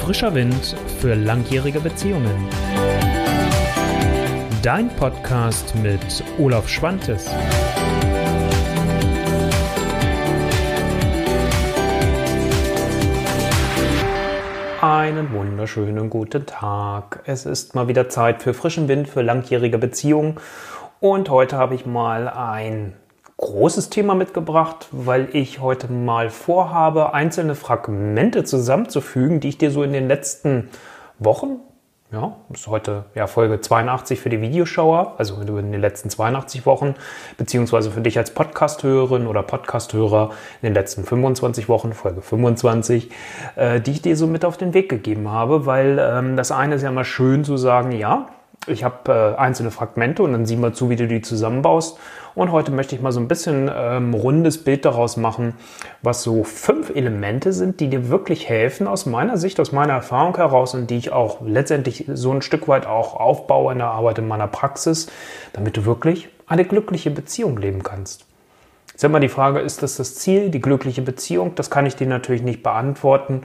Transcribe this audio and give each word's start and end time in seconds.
Frischer 0.00 0.34
Wind 0.34 0.74
für 0.98 1.14
langjährige 1.14 1.78
Beziehungen. 1.78 2.48
Dein 4.62 4.88
Podcast 4.96 5.74
mit 5.76 6.24
Olaf 6.38 6.68
Schwantes. 6.68 7.28
Einen 14.80 15.32
wunderschönen 15.32 16.08
guten 16.08 16.46
Tag. 16.46 17.20
Es 17.26 17.44
ist 17.44 17.74
mal 17.74 17.86
wieder 17.86 18.08
Zeit 18.08 18.42
für 18.42 18.54
frischen 18.54 18.88
Wind 18.88 19.06
für 19.06 19.20
langjährige 19.20 19.76
Beziehungen. 19.76 20.36
Und 21.00 21.28
heute 21.28 21.58
habe 21.58 21.74
ich 21.74 21.84
mal 21.84 22.26
ein 22.26 22.94
großes 23.40 23.88
Thema 23.88 24.14
mitgebracht, 24.14 24.88
weil 24.92 25.28
ich 25.32 25.60
heute 25.60 25.90
mal 25.90 26.28
vorhabe, 26.28 27.14
einzelne 27.14 27.54
Fragmente 27.54 28.44
zusammenzufügen, 28.44 29.40
die 29.40 29.48
ich 29.48 29.58
dir 29.58 29.70
so 29.70 29.82
in 29.82 29.94
den 29.94 30.08
letzten 30.08 30.68
Wochen, 31.18 31.60
ja, 32.12 32.36
ist 32.52 32.66
heute 32.66 33.04
ja 33.14 33.26
Folge 33.26 33.60
82 33.60 34.20
für 34.20 34.28
die 34.28 34.42
Videoschauer, 34.42 35.14
also 35.16 35.40
in 35.40 35.72
den 35.72 35.80
letzten 35.80 36.10
82 36.10 36.66
Wochen, 36.66 36.96
beziehungsweise 37.38 37.90
für 37.90 38.00
dich 38.02 38.18
als 38.18 38.32
Podcast-Hörerin 38.32 39.26
oder 39.26 39.42
Podcast-Hörer 39.42 40.30
in 40.60 40.66
den 40.66 40.74
letzten 40.74 41.04
25 41.04 41.68
Wochen, 41.68 41.94
Folge 41.94 42.20
25, 42.20 43.10
äh, 43.56 43.80
die 43.80 43.92
ich 43.92 44.02
dir 44.02 44.16
so 44.16 44.26
mit 44.26 44.44
auf 44.44 44.58
den 44.58 44.74
Weg 44.74 44.88
gegeben 44.90 45.30
habe, 45.30 45.64
weil 45.64 45.98
ähm, 45.98 46.36
das 46.36 46.52
eine 46.52 46.74
ist 46.74 46.82
ja 46.82 46.90
mal 46.90 47.04
schön 47.04 47.44
zu 47.44 47.56
sagen, 47.56 47.92
ja, 47.92 48.28
ich 48.66 48.84
habe 48.84 49.34
äh, 49.36 49.40
einzelne 49.40 49.70
Fragmente 49.70 50.22
und 50.22 50.32
dann 50.32 50.46
sieh 50.46 50.56
mal 50.56 50.72
zu, 50.72 50.90
wie 50.90 50.96
du 50.96 51.06
die 51.06 51.22
zusammenbaust. 51.22 51.98
Und 52.34 52.52
heute 52.52 52.70
möchte 52.70 52.94
ich 52.94 53.00
mal 53.00 53.10
so 53.10 53.20
ein 53.20 53.28
bisschen 53.28 53.70
ähm, 53.74 54.14
rundes 54.14 54.62
Bild 54.62 54.84
daraus 54.84 55.16
machen, 55.16 55.54
was 56.02 56.22
so 56.22 56.44
fünf 56.44 56.94
Elemente 56.94 57.52
sind, 57.52 57.80
die 57.80 57.88
dir 57.88 58.08
wirklich 58.08 58.48
helfen, 58.48 58.86
aus 58.86 59.06
meiner 59.06 59.36
Sicht, 59.36 59.58
aus 59.60 59.72
meiner 59.72 59.94
Erfahrung 59.94 60.36
heraus 60.36 60.74
und 60.74 60.90
die 60.90 60.96
ich 60.96 61.12
auch 61.12 61.40
letztendlich 61.44 62.04
so 62.12 62.32
ein 62.32 62.42
Stück 62.42 62.68
weit 62.68 62.86
auch 62.86 63.14
aufbaue 63.14 63.72
in 63.72 63.78
der 63.78 63.88
Arbeit 63.88 64.18
in 64.18 64.28
meiner 64.28 64.46
Praxis, 64.46 65.08
damit 65.52 65.76
du 65.76 65.84
wirklich 65.84 66.28
eine 66.46 66.64
glückliche 66.64 67.10
Beziehung 67.10 67.56
leben 67.56 67.82
kannst. 67.82 68.29
Jetzt 69.00 69.06
immer 69.06 69.18
die 69.18 69.30
Frage, 69.30 69.60
ist 69.60 69.82
das 69.82 69.96
das 69.96 70.14
Ziel, 70.16 70.50
die 70.50 70.60
glückliche 70.60 71.00
Beziehung? 71.00 71.54
Das 71.54 71.70
kann 71.70 71.86
ich 71.86 71.96
dir 71.96 72.06
natürlich 72.06 72.42
nicht 72.42 72.62
beantworten. 72.62 73.44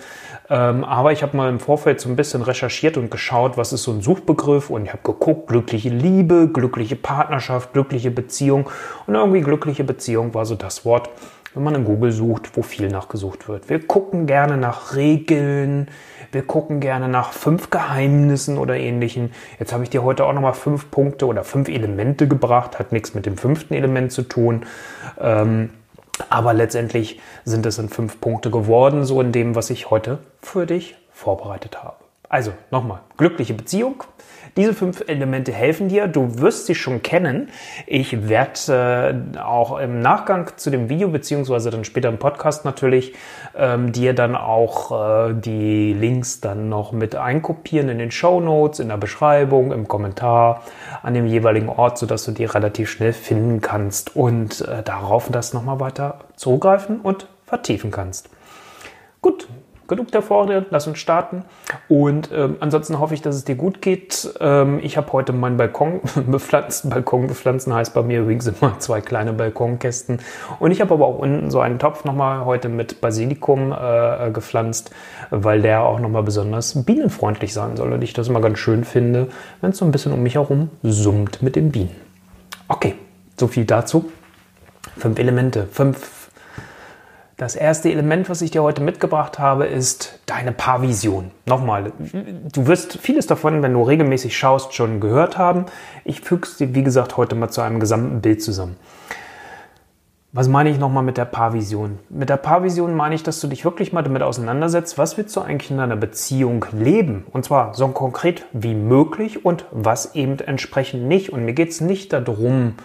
Ähm, 0.50 0.84
aber 0.84 1.14
ich 1.14 1.24
habe 1.24 1.38
mal 1.38 1.48
im 1.48 1.62
Vorfeld 1.62 2.02
so 2.02 2.10
ein 2.10 2.18
bisschen 2.18 2.42
recherchiert 2.42 2.98
und 2.98 3.10
geschaut, 3.10 3.56
was 3.56 3.72
ist 3.72 3.84
so 3.84 3.94
ein 3.94 4.02
Suchbegriff 4.02 4.70
und 4.70 4.84
ich 4.84 4.92
habe 4.92 5.02
geguckt, 5.02 5.48
glückliche 5.48 5.88
Liebe, 5.88 6.50
glückliche 6.52 6.98
Partnerschaft, 6.98 7.72
glückliche 7.72 8.12
Beziehung 8.12 8.70
und 9.08 9.16
irgendwie 9.16 9.40
glückliche 9.40 9.86
Beziehung 9.86 10.34
war 10.34 10.46
so 10.46 10.56
das 10.56 10.84
Wort, 10.84 11.10
wenn 11.56 11.64
man 11.64 11.76
in 11.76 11.86
Google 11.86 12.12
sucht, 12.12 12.56
wo 12.56 12.62
viel 12.62 12.90
nachgesucht 12.90 13.48
wird. 13.48 13.70
Wir 13.70 13.86
gucken 13.86 14.28
gerne 14.28 14.58
nach 14.58 14.96
Regeln, 14.96 15.88
wir 16.32 16.44
gucken 16.46 16.82
gerne 16.82 17.08
nach 17.08 17.32
fünf 17.32 17.70
Geheimnissen 17.70 18.58
oder 18.58 18.76
ähnlichen. 18.76 19.32
Jetzt 19.60 19.74
habe 19.74 19.84
ich 19.84 19.90
dir 19.90 20.04
heute 20.04 20.26
auch 20.26 20.34
nochmal 20.34 20.54
fünf 20.54 20.92
Punkte 20.92 21.26
oder 21.26 21.44
fünf 21.44 21.70
Elemente 21.70 22.28
gebracht, 22.28 22.78
hat 22.78 22.92
nichts 22.92 23.14
mit 23.14 23.26
dem 23.26 23.38
fünften 23.38 23.74
Element 23.74 24.12
zu 24.12 24.24
tun. 24.24 24.66
Ähm, 25.20 25.70
aber 26.30 26.54
letztendlich 26.54 27.20
sind 27.44 27.66
es 27.66 27.78
dann 27.78 27.90
fünf 27.90 28.20
Punkte 28.22 28.52
geworden, 28.52 29.06
so 29.06 29.22
in 29.22 29.32
dem, 29.32 29.56
was 29.56 29.70
ich 29.70 29.90
heute 29.90 30.20
für 30.42 30.66
dich 30.66 30.98
vorbereitet 31.12 31.84
habe. 31.84 31.96
Also 32.30 32.52
nochmal, 32.72 33.00
glückliche 33.18 33.54
Beziehung, 33.54 34.04
diese 34.58 34.74
fünf 34.74 35.04
Elemente 35.08 35.52
helfen 35.52 35.90
dir. 35.90 36.08
Du 36.08 36.40
wirst 36.40 36.66
sie 36.66 36.76
schon 36.76 37.02
kennen. 37.02 37.50
Ich 37.88 38.30
werde 38.30 39.26
äh, 39.36 39.40
auch 39.40 39.80
im 39.80 40.02
Nachgang 40.02 40.52
zu 40.56 40.70
dem 40.70 40.88
Video, 40.90 41.10
beziehungsweise 41.10 41.72
dann 41.72 41.84
später 41.84 42.10
im 42.10 42.18
Podcast 42.18 42.64
natürlich, 42.64 43.14
ähm, 43.56 43.92
dir 43.92 44.14
dann 44.14 44.36
auch 44.36 45.30
äh, 45.30 45.34
die 45.34 45.94
Links 45.94 46.40
dann 46.40 46.70
noch 46.70 46.92
mit 46.92 47.16
einkopieren 47.16 47.90
in 47.90 48.00
den 48.00 48.12
Show 48.12 48.40
Notes, 48.40 48.80
in 48.80 48.90
der 48.90 48.98
Beschreibung, 48.98 49.72
im 49.72 49.88
Kommentar, 49.88 50.64
an 51.04 51.14
dem 51.14 51.26
jeweiligen 51.26 51.70
Ort, 51.70 51.98
sodass 51.98 52.24
du 52.26 52.32
die 52.32 52.46
relativ 52.46 52.90
schnell 52.90 53.14
finden 53.14 53.60
kannst 53.60 54.16
und 54.16 54.62
äh, 54.62 54.84
darauf 54.84 55.30
das 55.32 55.54
nochmal 55.54 55.80
weiter 55.80 56.20
zugreifen 56.36 57.02
und 57.02 57.28
vertiefen 57.46 57.92
kannst. 57.92 58.30
Gut, 59.22 59.48
genug 59.88 60.12
der 60.12 60.22
Vorrede, 60.22 60.66
lass 60.70 60.88
uns 60.88 61.00
starten. 61.00 61.44
Und 61.88 62.30
ähm, 62.34 62.58
ansonsten 62.60 63.00
hoffe 63.00 63.14
ich, 63.14 63.22
dass 63.22 63.36
es 63.36 63.46
dir 63.46 63.56
gut 63.56 63.82
geht. 63.82 64.34
Ähm, 64.40 64.80
ich 64.82 64.98
habe 64.98 65.12
heute 65.14 65.34
meinen 65.34 65.58
Balkon 65.58 66.02
bepflanzt. 66.28 66.90
Balkon 66.90 67.28
bepflanzen 67.28 67.74
heißt 67.74 67.94
bei 67.94 68.02
mir 68.02 68.22
übrigens 68.22 68.48
immer 68.48 68.80
zwei 68.80 69.02
kleine 69.02 69.34
Balkonkästen. 69.34 70.20
Und 70.60 70.72
ich 70.72 70.82
habe 70.82 70.94
aber 70.94 71.06
auch 71.06 71.20
unten 71.20 71.52
so 71.52 71.60
einen 71.60 71.80
Topf 71.80 72.04
nochmal 72.06 72.46
heute 72.46 72.70
mit 72.70 73.02
Basilikum 73.02 73.72
äh, 73.72 74.32
gepflanzt, 74.32 74.92
weil 75.30 75.62
der 75.62 75.84
auch 75.84 76.00
nochmal 76.00 76.24
besonders 76.24 76.84
bienenfreundlich 76.84 77.54
sein 77.54 77.78
soll. 77.78 77.94
Und 77.94 78.02
ich 78.02 78.14
das 78.14 78.28
immer 78.28 78.42
ganz 78.42 78.60
schön 78.60 78.84
finde, 78.84 79.28
wenn 79.62 79.72
es 79.72 79.78
so 79.78 79.86
ein 79.86 79.92
bisschen 79.92 80.14
um 80.14 80.24
mich 80.24 80.36
herum 80.36 80.70
summt 80.84 81.42
mit 81.42 81.56
den 81.56 81.72
Bienen. 81.72 81.96
Okay, 82.68 82.96
so 83.38 83.48
viel 83.48 83.66
dazu. 83.66 84.12
Fünf 84.98 85.20
Elemente, 85.20 85.68
fünf 85.72 86.25
das 87.38 87.56
erste 87.56 87.92
Element, 87.92 88.30
was 88.30 88.42
ich 88.42 88.52
dir 88.52 88.64
heute 88.64 88.82
mitgebracht 88.82 89.40
habe, 89.40 89.66
ist 89.66 90.20
deine 90.26 90.54
Paarvision. 90.54 91.32
Nochmal, 91.46 91.92
du 92.00 92.68
wirst 92.68 92.98
vieles 92.98 93.28
davon, 93.28 93.62
wenn 93.62 93.74
du 93.74 93.84
regelmäßig 93.84 94.38
schaust, 94.38 94.74
schon 94.74 95.02
gehört 95.02 95.38
haben. 95.38 95.66
Ich 96.06 96.22
füge 96.22 96.48
es 96.48 96.56
dir, 96.56 96.74
wie 96.74 96.84
gesagt, 96.84 97.18
heute 97.18 97.36
mal 97.36 97.50
zu 97.50 97.62
einem 97.62 97.82
gesamten 97.82 98.22
Bild 98.22 98.42
zusammen. 98.42 98.78
Was 100.32 100.50
meine 100.50 100.70
ich 100.70 100.80
nochmal 100.80 101.04
mit 101.04 101.18
der 101.18 101.26
Paarvision? 101.26 102.00
Mit 102.10 102.30
der 102.30 102.38
Paarvision 102.38 102.94
meine 102.94 103.16
ich, 103.16 103.24
dass 103.24 103.40
du 103.40 103.48
dich 103.48 103.64
wirklich 103.64 103.94
mal 103.94 104.02
damit 104.02 104.22
auseinandersetzt, 104.22 104.98
was 104.98 105.18
willst 105.18 105.36
du 105.36 105.42
eigentlich 105.42 105.72
in 105.72 105.78
deiner 105.78 105.96
Beziehung 105.96 106.66
leben? 106.74 107.26
Und 107.32 107.46
zwar 107.46 107.74
so 107.74 107.88
konkret 107.90 108.46
wie 108.52 108.76
möglich 108.76 109.46
und 109.46 109.66
was 109.72 110.16
eben 110.16 110.40
entsprechend 110.40 111.04
nicht. 111.06 111.32
Und 111.32 111.46
mir 111.46 111.54
geht 111.54 111.70
es 111.70 111.80
nicht 111.80 112.12
darum, 112.12 112.76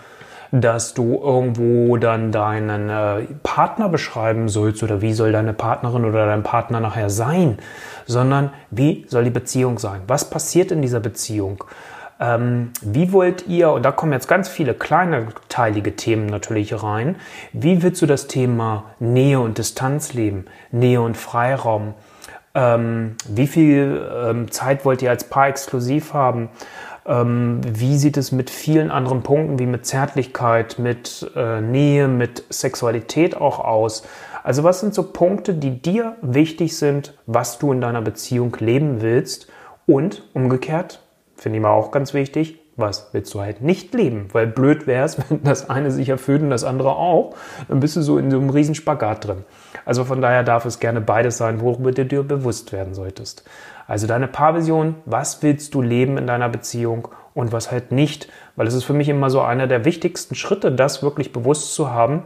dass 0.52 0.94
du 0.94 1.20
irgendwo 1.22 1.96
dann 1.96 2.32
deinen 2.32 2.88
äh, 2.88 3.26
Partner 3.42 3.88
beschreiben 3.88 4.48
sollst 4.48 4.82
oder 4.82 5.00
wie 5.00 5.12
soll 5.12 5.32
deine 5.32 5.52
Partnerin 5.52 6.04
oder 6.04 6.26
dein 6.26 6.42
Partner 6.42 6.80
nachher 6.80 7.10
sein, 7.10 7.58
sondern 8.06 8.50
wie 8.70 9.04
soll 9.08 9.24
die 9.24 9.30
Beziehung 9.30 9.78
sein? 9.78 10.02
Was 10.06 10.28
passiert 10.28 10.72
in 10.72 10.82
dieser 10.82 11.00
Beziehung? 11.00 11.64
Ähm, 12.20 12.72
wie 12.82 13.12
wollt 13.12 13.46
ihr, 13.46 13.70
und 13.70 13.82
da 13.82 13.92
kommen 13.92 14.12
jetzt 14.12 14.28
ganz 14.28 14.48
viele 14.48 14.74
kleine 14.74 15.28
teilige 15.48 15.96
Themen 15.96 16.26
natürlich 16.26 16.82
rein, 16.82 17.16
wie 17.52 17.82
willst 17.82 18.02
du 18.02 18.06
das 18.06 18.26
Thema 18.26 18.84
Nähe 18.98 19.40
und 19.40 19.56
Distanz 19.56 20.12
leben, 20.12 20.44
Nähe 20.70 21.00
und 21.00 21.16
Freiraum? 21.16 21.94
Ähm, 22.54 23.16
wie 23.28 23.46
viel 23.46 24.06
ähm, 24.12 24.50
Zeit 24.50 24.84
wollt 24.84 25.00
ihr 25.00 25.10
als 25.10 25.24
Paar 25.24 25.48
exklusiv 25.48 26.12
haben? 26.12 26.50
Ähm, 27.10 27.60
wie 27.66 27.98
sieht 27.98 28.16
es 28.16 28.30
mit 28.30 28.50
vielen 28.50 28.92
anderen 28.92 29.22
Punkten 29.22 29.58
wie 29.58 29.66
mit 29.66 29.84
Zärtlichkeit, 29.84 30.78
mit 30.78 31.28
äh, 31.34 31.60
Nähe, 31.60 32.06
mit 32.06 32.44
Sexualität 32.50 33.36
auch 33.36 33.58
aus? 33.58 34.04
Also 34.44 34.62
was 34.62 34.78
sind 34.78 34.94
so 34.94 35.02
Punkte, 35.12 35.54
die 35.54 35.82
dir 35.82 36.16
wichtig 36.22 36.76
sind, 36.76 37.18
was 37.26 37.58
du 37.58 37.72
in 37.72 37.80
deiner 37.80 38.00
Beziehung 38.00 38.56
leben 38.60 39.02
willst? 39.02 39.48
Und 39.86 40.22
umgekehrt, 40.34 41.02
finde 41.36 41.58
ich 41.58 41.62
mal 41.62 41.72
auch 41.72 41.90
ganz 41.90 42.14
wichtig, 42.14 42.59
was 42.80 43.10
willst 43.12 43.32
du 43.34 43.40
halt 43.40 43.62
nicht 43.62 43.94
leben? 43.94 44.28
Weil 44.32 44.46
blöd 44.46 44.86
wäre 44.86 45.04
es, 45.04 45.18
wenn 45.30 45.42
das 45.42 45.70
eine 45.70 45.90
sich 45.90 46.08
erfüllt 46.08 46.42
und 46.42 46.50
das 46.50 46.64
andere 46.64 46.90
auch, 46.90 47.34
dann 47.68 47.80
bist 47.80 47.96
du 47.96 48.02
so 48.02 48.18
in 48.18 48.30
so 48.30 48.38
einem 48.38 48.50
riesen 48.50 48.74
Spagat 48.74 49.26
drin. 49.26 49.44
Also 49.84 50.04
von 50.04 50.20
daher 50.20 50.42
darf 50.42 50.64
es 50.64 50.80
gerne 50.80 51.00
beides 51.00 51.36
sein, 51.36 51.60
worüber 51.60 51.92
du 51.92 52.04
dir 52.04 52.22
bewusst 52.22 52.72
werden 52.72 52.94
solltest. 52.94 53.44
Also 53.86 54.06
deine 54.06 54.28
Paarvision, 54.28 54.96
was 55.04 55.42
willst 55.42 55.74
du 55.74 55.82
leben 55.82 56.16
in 56.16 56.26
deiner 56.26 56.48
Beziehung 56.48 57.08
und 57.34 57.52
was 57.52 57.72
halt 57.72 57.92
nicht, 57.92 58.28
weil 58.56 58.66
es 58.66 58.74
ist 58.74 58.84
für 58.84 58.92
mich 58.92 59.08
immer 59.08 59.30
so 59.30 59.40
einer 59.40 59.66
der 59.66 59.84
wichtigsten 59.84 60.34
Schritte, 60.34 60.70
das 60.70 61.02
wirklich 61.02 61.32
bewusst 61.32 61.74
zu 61.74 61.90
haben, 61.90 62.24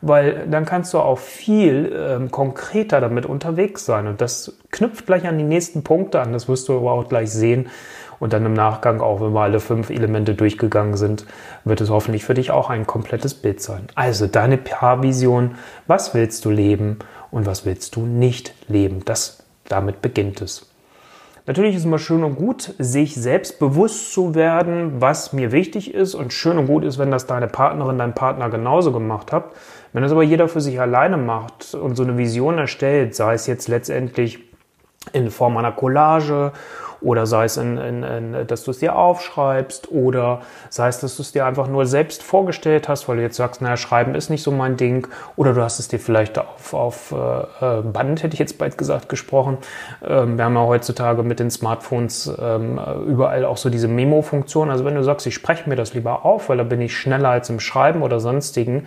weil 0.00 0.46
dann 0.50 0.64
kannst 0.66 0.92
du 0.92 0.98
auch 0.98 1.18
viel 1.18 1.92
ähm, 1.96 2.30
konkreter 2.30 3.00
damit 3.00 3.26
unterwegs 3.26 3.86
sein 3.86 4.06
und 4.06 4.20
das 4.20 4.58
knüpft 4.70 5.06
gleich 5.06 5.26
an 5.26 5.38
die 5.38 5.44
nächsten 5.44 5.84
Punkte 5.84 6.20
an, 6.20 6.32
das 6.32 6.48
wirst 6.48 6.68
du 6.68 6.76
aber 6.76 6.92
auch 6.92 7.08
gleich 7.08 7.30
sehen 7.30 7.68
und 8.18 8.32
dann 8.32 8.46
im 8.46 8.54
Nachgang, 8.54 9.00
auch 9.00 9.20
wenn 9.20 9.32
wir 9.32 9.40
alle 9.40 9.60
fünf 9.60 9.90
Elemente 9.90 10.34
durchgegangen 10.34 10.96
sind, 10.96 11.26
wird 11.64 11.80
es 11.80 11.90
hoffentlich 11.90 12.24
für 12.24 12.34
dich 12.34 12.50
auch 12.50 12.70
ein 12.70 12.86
komplettes 12.86 13.34
Bild 13.34 13.60
sein. 13.60 13.86
Also 13.94 14.26
deine 14.26 14.56
Paarvision, 14.56 15.56
was 15.86 16.14
willst 16.14 16.44
du 16.44 16.50
leben 16.50 16.98
und 17.30 17.46
was 17.46 17.64
willst 17.64 17.96
du 17.96 18.06
nicht 18.06 18.54
leben, 18.68 19.04
das 19.04 19.44
damit 19.68 20.00
beginnt 20.02 20.40
es. 20.42 20.70
Natürlich 21.46 21.74
ist 21.74 21.82
es 21.82 21.86
immer 21.86 22.00
schön 22.00 22.24
und 22.24 22.34
gut, 22.34 22.74
sich 22.78 23.14
selbst 23.14 23.60
bewusst 23.60 24.12
zu 24.12 24.34
werden, 24.34 25.00
was 25.00 25.32
mir 25.32 25.52
wichtig 25.52 25.94
ist. 25.94 26.16
Und 26.16 26.32
schön 26.32 26.58
und 26.58 26.66
gut 26.66 26.84
ist, 26.84 26.98
wenn 26.98 27.12
das 27.12 27.26
deine 27.26 27.46
Partnerin, 27.46 27.98
dein 27.98 28.14
Partner 28.14 28.50
genauso 28.50 28.90
gemacht 28.90 29.30
hat. 29.30 29.52
Wenn 29.92 30.02
das 30.02 30.10
aber 30.10 30.24
jeder 30.24 30.48
für 30.48 30.60
sich 30.60 30.80
alleine 30.80 31.16
macht 31.16 31.74
und 31.74 31.94
so 31.94 32.02
eine 32.02 32.18
Vision 32.18 32.58
erstellt, 32.58 33.14
sei 33.14 33.34
es 33.34 33.46
jetzt 33.46 33.68
letztendlich 33.68 34.40
in 35.12 35.30
Form 35.30 35.56
einer 35.56 35.70
Collage 35.70 36.52
oder 37.00 37.26
sei 37.26 37.44
es, 37.44 37.56
in, 37.56 37.76
in, 37.78 38.02
in, 38.02 38.46
dass 38.46 38.64
du 38.64 38.70
es 38.70 38.78
dir 38.78 38.96
aufschreibst 38.96 39.90
oder 39.90 40.40
sei 40.70 40.88
es, 40.88 41.00
dass 41.00 41.16
du 41.16 41.22
es 41.22 41.32
dir 41.32 41.46
einfach 41.46 41.68
nur 41.68 41.86
selbst 41.86 42.22
vorgestellt 42.22 42.88
hast, 42.88 43.08
weil 43.08 43.16
du 43.16 43.22
jetzt 43.22 43.36
sagst, 43.36 43.60
naja, 43.60 43.76
Schreiben 43.76 44.14
ist 44.14 44.30
nicht 44.30 44.42
so 44.42 44.50
mein 44.50 44.76
Ding 44.76 45.06
oder 45.36 45.52
du 45.52 45.62
hast 45.62 45.78
es 45.78 45.88
dir 45.88 45.98
vielleicht 45.98 46.38
auf, 46.38 46.74
auf 46.74 47.12
äh, 47.12 47.82
Band, 47.82 48.22
hätte 48.22 48.34
ich 48.34 48.40
jetzt 48.40 48.58
bald 48.58 48.78
gesagt, 48.78 49.08
gesprochen. 49.08 49.58
Ähm, 50.06 50.38
wir 50.38 50.44
haben 50.44 50.54
ja 50.54 50.64
heutzutage 50.64 51.22
mit 51.22 51.40
den 51.40 51.50
Smartphones 51.50 52.32
ähm, 52.40 52.80
überall 53.06 53.44
auch 53.44 53.56
so 53.56 53.70
diese 53.70 53.88
Memo-Funktion. 53.88 54.70
Also 54.70 54.84
wenn 54.84 54.94
du 54.94 55.04
sagst, 55.04 55.26
ich 55.26 55.34
spreche 55.34 55.68
mir 55.68 55.76
das 55.76 55.94
lieber 55.94 56.24
auf, 56.24 56.48
weil 56.48 56.56
da 56.56 56.64
bin 56.64 56.80
ich 56.80 56.96
schneller 56.96 57.30
als 57.30 57.50
im 57.50 57.60
Schreiben 57.60 58.02
oder 58.02 58.20
sonstigen, 58.20 58.86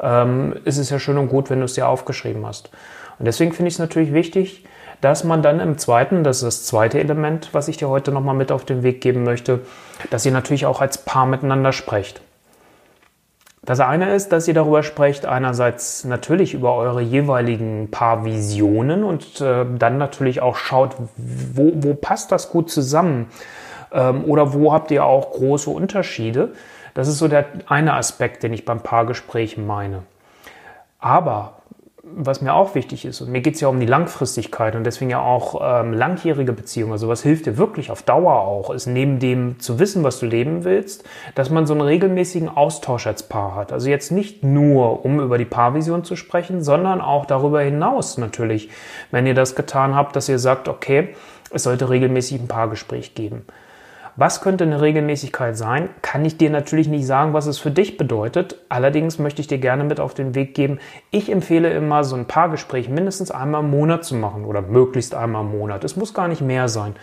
ähm, 0.00 0.54
ist 0.64 0.78
es 0.78 0.90
ja 0.90 0.98
schön 0.98 1.18
und 1.18 1.28
gut, 1.28 1.50
wenn 1.50 1.58
du 1.58 1.64
es 1.64 1.74
dir 1.74 1.88
aufgeschrieben 1.88 2.46
hast. 2.46 2.70
Und 3.18 3.26
deswegen 3.26 3.52
finde 3.52 3.68
ich 3.68 3.74
es 3.74 3.78
natürlich 3.78 4.12
wichtig, 4.12 4.64
dass 5.00 5.24
man 5.24 5.42
dann 5.42 5.60
im 5.60 5.78
zweiten, 5.78 6.24
das 6.24 6.38
ist 6.38 6.44
das 6.44 6.66
zweite 6.66 7.00
Element, 7.00 7.50
was 7.52 7.68
ich 7.68 7.76
dir 7.76 7.88
heute 7.88 8.12
nochmal 8.12 8.34
mit 8.34 8.52
auf 8.52 8.64
den 8.64 8.82
Weg 8.82 9.00
geben 9.00 9.24
möchte, 9.24 9.60
dass 10.10 10.26
ihr 10.26 10.32
natürlich 10.32 10.66
auch 10.66 10.80
als 10.80 10.98
Paar 10.98 11.26
miteinander 11.26 11.72
sprecht. 11.72 12.20
Das 13.62 13.80
eine 13.80 14.14
ist, 14.14 14.32
dass 14.32 14.48
ihr 14.48 14.54
darüber 14.54 14.82
sprecht, 14.82 15.26
einerseits 15.26 16.04
natürlich 16.04 16.54
über 16.54 16.76
eure 16.76 17.02
jeweiligen 17.02 17.90
Paarvisionen 17.90 19.04
und 19.04 19.40
äh, 19.40 19.66
dann 19.78 19.98
natürlich 19.98 20.40
auch 20.40 20.56
schaut, 20.56 20.96
wo, 21.16 21.72
wo 21.74 21.94
passt 21.94 22.32
das 22.32 22.50
gut 22.50 22.70
zusammen 22.70 23.26
ähm, 23.92 24.24
oder 24.24 24.54
wo 24.54 24.72
habt 24.72 24.90
ihr 24.90 25.04
auch 25.04 25.32
große 25.32 25.68
Unterschiede. 25.68 26.52
Das 26.94 27.06
ist 27.06 27.18
so 27.18 27.28
der 27.28 27.44
eine 27.66 27.94
Aspekt, 27.94 28.42
den 28.42 28.54
ich 28.54 28.64
beim 28.64 28.80
Paargespräch 28.80 29.58
meine. 29.58 30.02
Aber 30.98 31.59
was 32.02 32.40
mir 32.40 32.54
auch 32.54 32.74
wichtig 32.74 33.04
ist, 33.04 33.20
und 33.20 33.30
mir 33.30 33.40
geht 33.40 33.54
es 33.54 33.60
ja 33.60 33.68
um 33.68 33.78
die 33.78 33.86
Langfristigkeit 33.86 34.74
und 34.74 34.84
deswegen 34.84 35.10
ja 35.10 35.20
auch 35.20 35.60
ähm, 35.62 35.92
langjährige 35.92 36.52
Beziehungen, 36.52 36.92
also 36.92 37.08
was 37.08 37.22
hilft 37.22 37.46
dir 37.46 37.58
wirklich 37.58 37.90
auf 37.90 38.02
Dauer 38.02 38.34
auch, 38.40 38.70
ist 38.70 38.86
neben 38.86 39.18
dem 39.18 39.60
zu 39.60 39.78
wissen, 39.78 40.02
was 40.02 40.18
du 40.18 40.26
leben 40.26 40.64
willst, 40.64 41.04
dass 41.34 41.50
man 41.50 41.66
so 41.66 41.74
einen 41.74 41.82
regelmäßigen 41.82 42.48
Austausch 42.48 43.06
als 43.06 43.22
Paar 43.22 43.54
hat. 43.54 43.72
Also 43.72 43.90
jetzt 43.90 44.12
nicht 44.12 44.42
nur, 44.42 45.04
um 45.04 45.20
über 45.20 45.36
die 45.36 45.44
Paarvision 45.44 46.04
zu 46.04 46.16
sprechen, 46.16 46.62
sondern 46.62 47.00
auch 47.00 47.26
darüber 47.26 47.60
hinaus 47.60 48.16
natürlich, 48.16 48.70
wenn 49.10 49.26
ihr 49.26 49.34
das 49.34 49.54
getan 49.54 49.94
habt, 49.94 50.16
dass 50.16 50.28
ihr 50.28 50.38
sagt, 50.38 50.68
okay, 50.68 51.10
es 51.50 51.64
sollte 51.64 51.90
regelmäßig 51.90 52.40
ein 52.40 52.48
Paargespräch 52.48 53.14
geben. 53.14 53.44
Was 54.16 54.40
könnte 54.40 54.64
eine 54.64 54.80
Regelmäßigkeit 54.80 55.56
sein? 55.56 55.88
Kann 56.02 56.24
ich 56.24 56.36
dir 56.36 56.50
natürlich 56.50 56.88
nicht 56.88 57.06
sagen, 57.06 57.32
was 57.32 57.46
es 57.46 57.58
für 57.58 57.70
dich 57.70 57.96
bedeutet. 57.96 58.56
Allerdings 58.68 59.18
möchte 59.18 59.40
ich 59.40 59.46
dir 59.46 59.58
gerne 59.58 59.84
mit 59.84 60.00
auf 60.00 60.14
den 60.14 60.34
Weg 60.34 60.54
geben. 60.54 60.78
Ich 61.10 61.30
empfehle 61.30 61.72
immer, 61.72 62.04
so 62.04 62.16
ein 62.16 62.26
Paargespräch 62.26 62.88
mindestens 62.88 63.30
einmal 63.30 63.62
im 63.62 63.70
Monat 63.70 64.04
zu 64.04 64.14
machen 64.14 64.44
oder 64.44 64.62
möglichst 64.62 65.14
einmal 65.14 65.44
im 65.44 65.56
Monat. 65.56 65.84
Es 65.84 65.96
muss 65.96 66.12
gar 66.12 66.28
nicht 66.28 66.42
mehr 66.42 66.68
sein. 66.68 66.94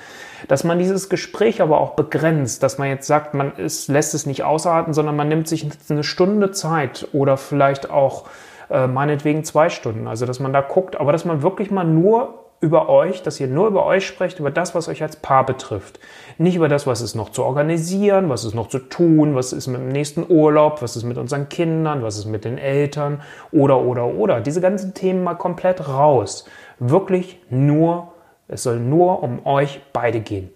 Dass 0.48 0.64
man 0.64 0.80
dieses 0.80 1.10
Gespräch 1.10 1.62
aber 1.62 1.80
auch 1.80 1.96
begrenzt, 1.96 2.62
dass 2.62 2.78
man 2.78 2.90
jetzt 2.90 3.08
sagt, 3.08 3.34
man 3.34 3.56
ist, 3.56 3.88
lässt 3.88 4.14
es 4.14 4.26
nicht 4.26 4.44
ausarten, 4.44 4.94
sondern 4.94 5.16
man 5.16 5.30
nimmt 5.30 5.48
sich 5.48 5.68
eine 5.90 6.04
Stunde 6.04 6.52
Zeit 6.52 7.08
oder 7.14 7.38
vielleicht 7.38 7.90
auch 7.90 8.26
äh, 8.70 8.88
meinetwegen 8.88 9.44
zwei 9.44 9.70
Stunden. 9.70 10.08
Also, 10.08 10.26
dass 10.26 10.40
man 10.40 10.54
da 10.54 10.62
guckt, 10.62 11.00
aber 11.00 11.12
dass 11.12 11.26
man 11.26 11.42
wirklich 11.42 11.72
mal 11.72 11.86
nur 11.86 12.44
über 12.60 12.90
euch, 12.90 13.22
dass 13.22 13.40
ihr 13.40 13.48
nur 13.48 13.68
über 13.68 13.86
euch 13.86 14.08
sprecht, 14.08 14.40
über 14.40 14.50
das, 14.50 14.74
was 14.74 14.88
euch 14.88 15.04
als 15.04 15.16
Paar 15.18 15.46
betrifft. 15.46 16.00
Nicht 16.40 16.56
über 16.56 16.68
das, 16.68 16.86
was 16.86 17.02
ist 17.02 17.16
noch 17.16 17.32
zu 17.32 17.44
organisieren, 17.44 18.30
was 18.30 18.46
ist 18.46 18.54
noch 18.54 18.68
zu 18.68 18.78
tun, 18.78 19.34
was 19.34 19.54
ist 19.54 19.68
mit 19.68 19.82
dem 19.82 19.90
nächsten 19.90 20.26
Urlaub, 20.30 20.82
was 20.84 20.96
ist 20.96 21.04
mit 21.04 21.18
unseren 21.18 21.50
Kindern, 21.50 22.04
was 22.04 22.18
ist 22.18 22.26
mit 22.26 22.46
den 22.46 22.60
Eltern 22.60 23.22
oder, 23.52 23.82
oder, 23.82 24.06
oder. 24.06 24.42
Diese 24.42 24.62
ganzen 24.62 24.94
Themen 24.94 25.24
mal 25.24 25.36
komplett 25.36 25.88
raus. 25.88 26.46
Wirklich 26.78 27.40
nur, 27.50 28.10
es 28.48 28.64
soll 28.64 28.80
nur 28.80 29.24
um 29.24 29.46
euch 29.48 29.82
beide 29.94 30.20
gehen. 30.20 30.52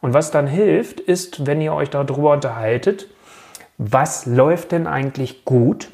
Und 0.00 0.14
was 0.14 0.30
dann 0.30 0.46
hilft, 0.46 0.98
ist, 0.98 1.46
wenn 1.46 1.60
ihr 1.60 1.74
euch 1.74 1.90
darüber 1.90 2.32
unterhaltet, 2.32 3.06
was 3.76 4.26
läuft 4.26 4.72
denn 4.72 4.86
eigentlich 4.86 5.44
gut 5.44 5.90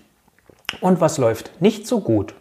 und 0.80 1.00
was 1.00 1.18
läuft 1.18 1.60
nicht 1.60 1.86
so 1.86 2.00
gut. 2.00 2.34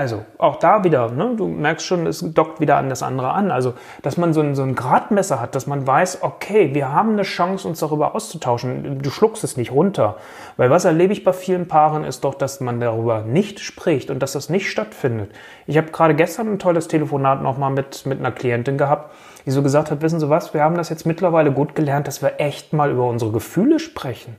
Also 0.00 0.24
auch 0.38 0.56
da 0.56 0.82
wieder, 0.82 1.10
ne, 1.10 1.34
du 1.36 1.46
merkst 1.46 1.84
schon, 1.84 2.06
es 2.06 2.24
dockt 2.32 2.58
wieder 2.58 2.78
an 2.78 2.88
das 2.88 3.02
andere 3.02 3.32
an. 3.32 3.50
Also, 3.50 3.74
dass 4.00 4.16
man 4.16 4.32
so 4.32 4.40
ein, 4.40 4.54
so 4.54 4.62
ein 4.62 4.74
Gradmesser 4.74 5.42
hat, 5.42 5.54
dass 5.54 5.66
man 5.66 5.86
weiß, 5.86 6.22
okay, 6.22 6.74
wir 6.74 6.90
haben 6.90 7.12
eine 7.12 7.22
Chance, 7.22 7.68
uns 7.68 7.80
darüber 7.80 8.14
auszutauschen. 8.14 9.02
Du 9.02 9.10
schluckst 9.10 9.44
es 9.44 9.58
nicht 9.58 9.72
runter. 9.72 10.16
Weil 10.56 10.70
was 10.70 10.86
erlebe 10.86 11.12
ich 11.12 11.22
bei 11.22 11.34
vielen 11.34 11.68
Paaren 11.68 12.04
ist 12.04 12.24
doch, 12.24 12.32
dass 12.32 12.60
man 12.60 12.80
darüber 12.80 13.20
nicht 13.20 13.60
spricht 13.60 14.10
und 14.10 14.20
dass 14.22 14.32
das 14.32 14.48
nicht 14.48 14.70
stattfindet. 14.70 15.32
Ich 15.66 15.76
habe 15.76 15.90
gerade 15.90 16.14
gestern 16.14 16.50
ein 16.50 16.58
tolles 16.58 16.88
Telefonat 16.88 17.42
nochmal 17.42 17.70
mit, 17.70 18.06
mit 18.06 18.20
einer 18.20 18.32
Klientin 18.32 18.78
gehabt, 18.78 19.14
die 19.44 19.50
so 19.50 19.62
gesagt 19.62 19.90
hat, 19.90 20.00
wissen 20.00 20.18
Sie 20.18 20.30
was, 20.30 20.54
wir 20.54 20.62
haben 20.62 20.78
das 20.78 20.88
jetzt 20.88 21.04
mittlerweile 21.04 21.52
gut 21.52 21.74
gelernt, 21.74 22.06
dass 22.06 22.22
wir 22.22 22.40
echt 22.40 22.72
mal 22.72 22.90
über 22.90 23.06
unsere 23.06 23.32
Gefühle 23.32 23.78
sprechen. 23.78 24.36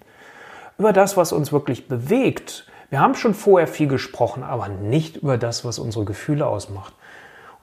Über 0.80 0.92
das, 0.92 1.18
was 1.18 1.32
uns 1.32 1.54
wirklich 1.54 1.88
bewegt 1.88 2.66
wir 2.92 3.00
haben 3.00 3.16
schon 3.16 3.34
vorher 3.34 3.68
viel 3.68 3.88
gesprochen, 3.88 4.44
aber 4.44 4.68
nicht 4.68 5.18
über 5.18 5.38
das, 5.38 5.64
was 5.64 5.80
unsere 5.80 6.04
Gefühle 6.04 6.46
ausmacht. 6.46 6.94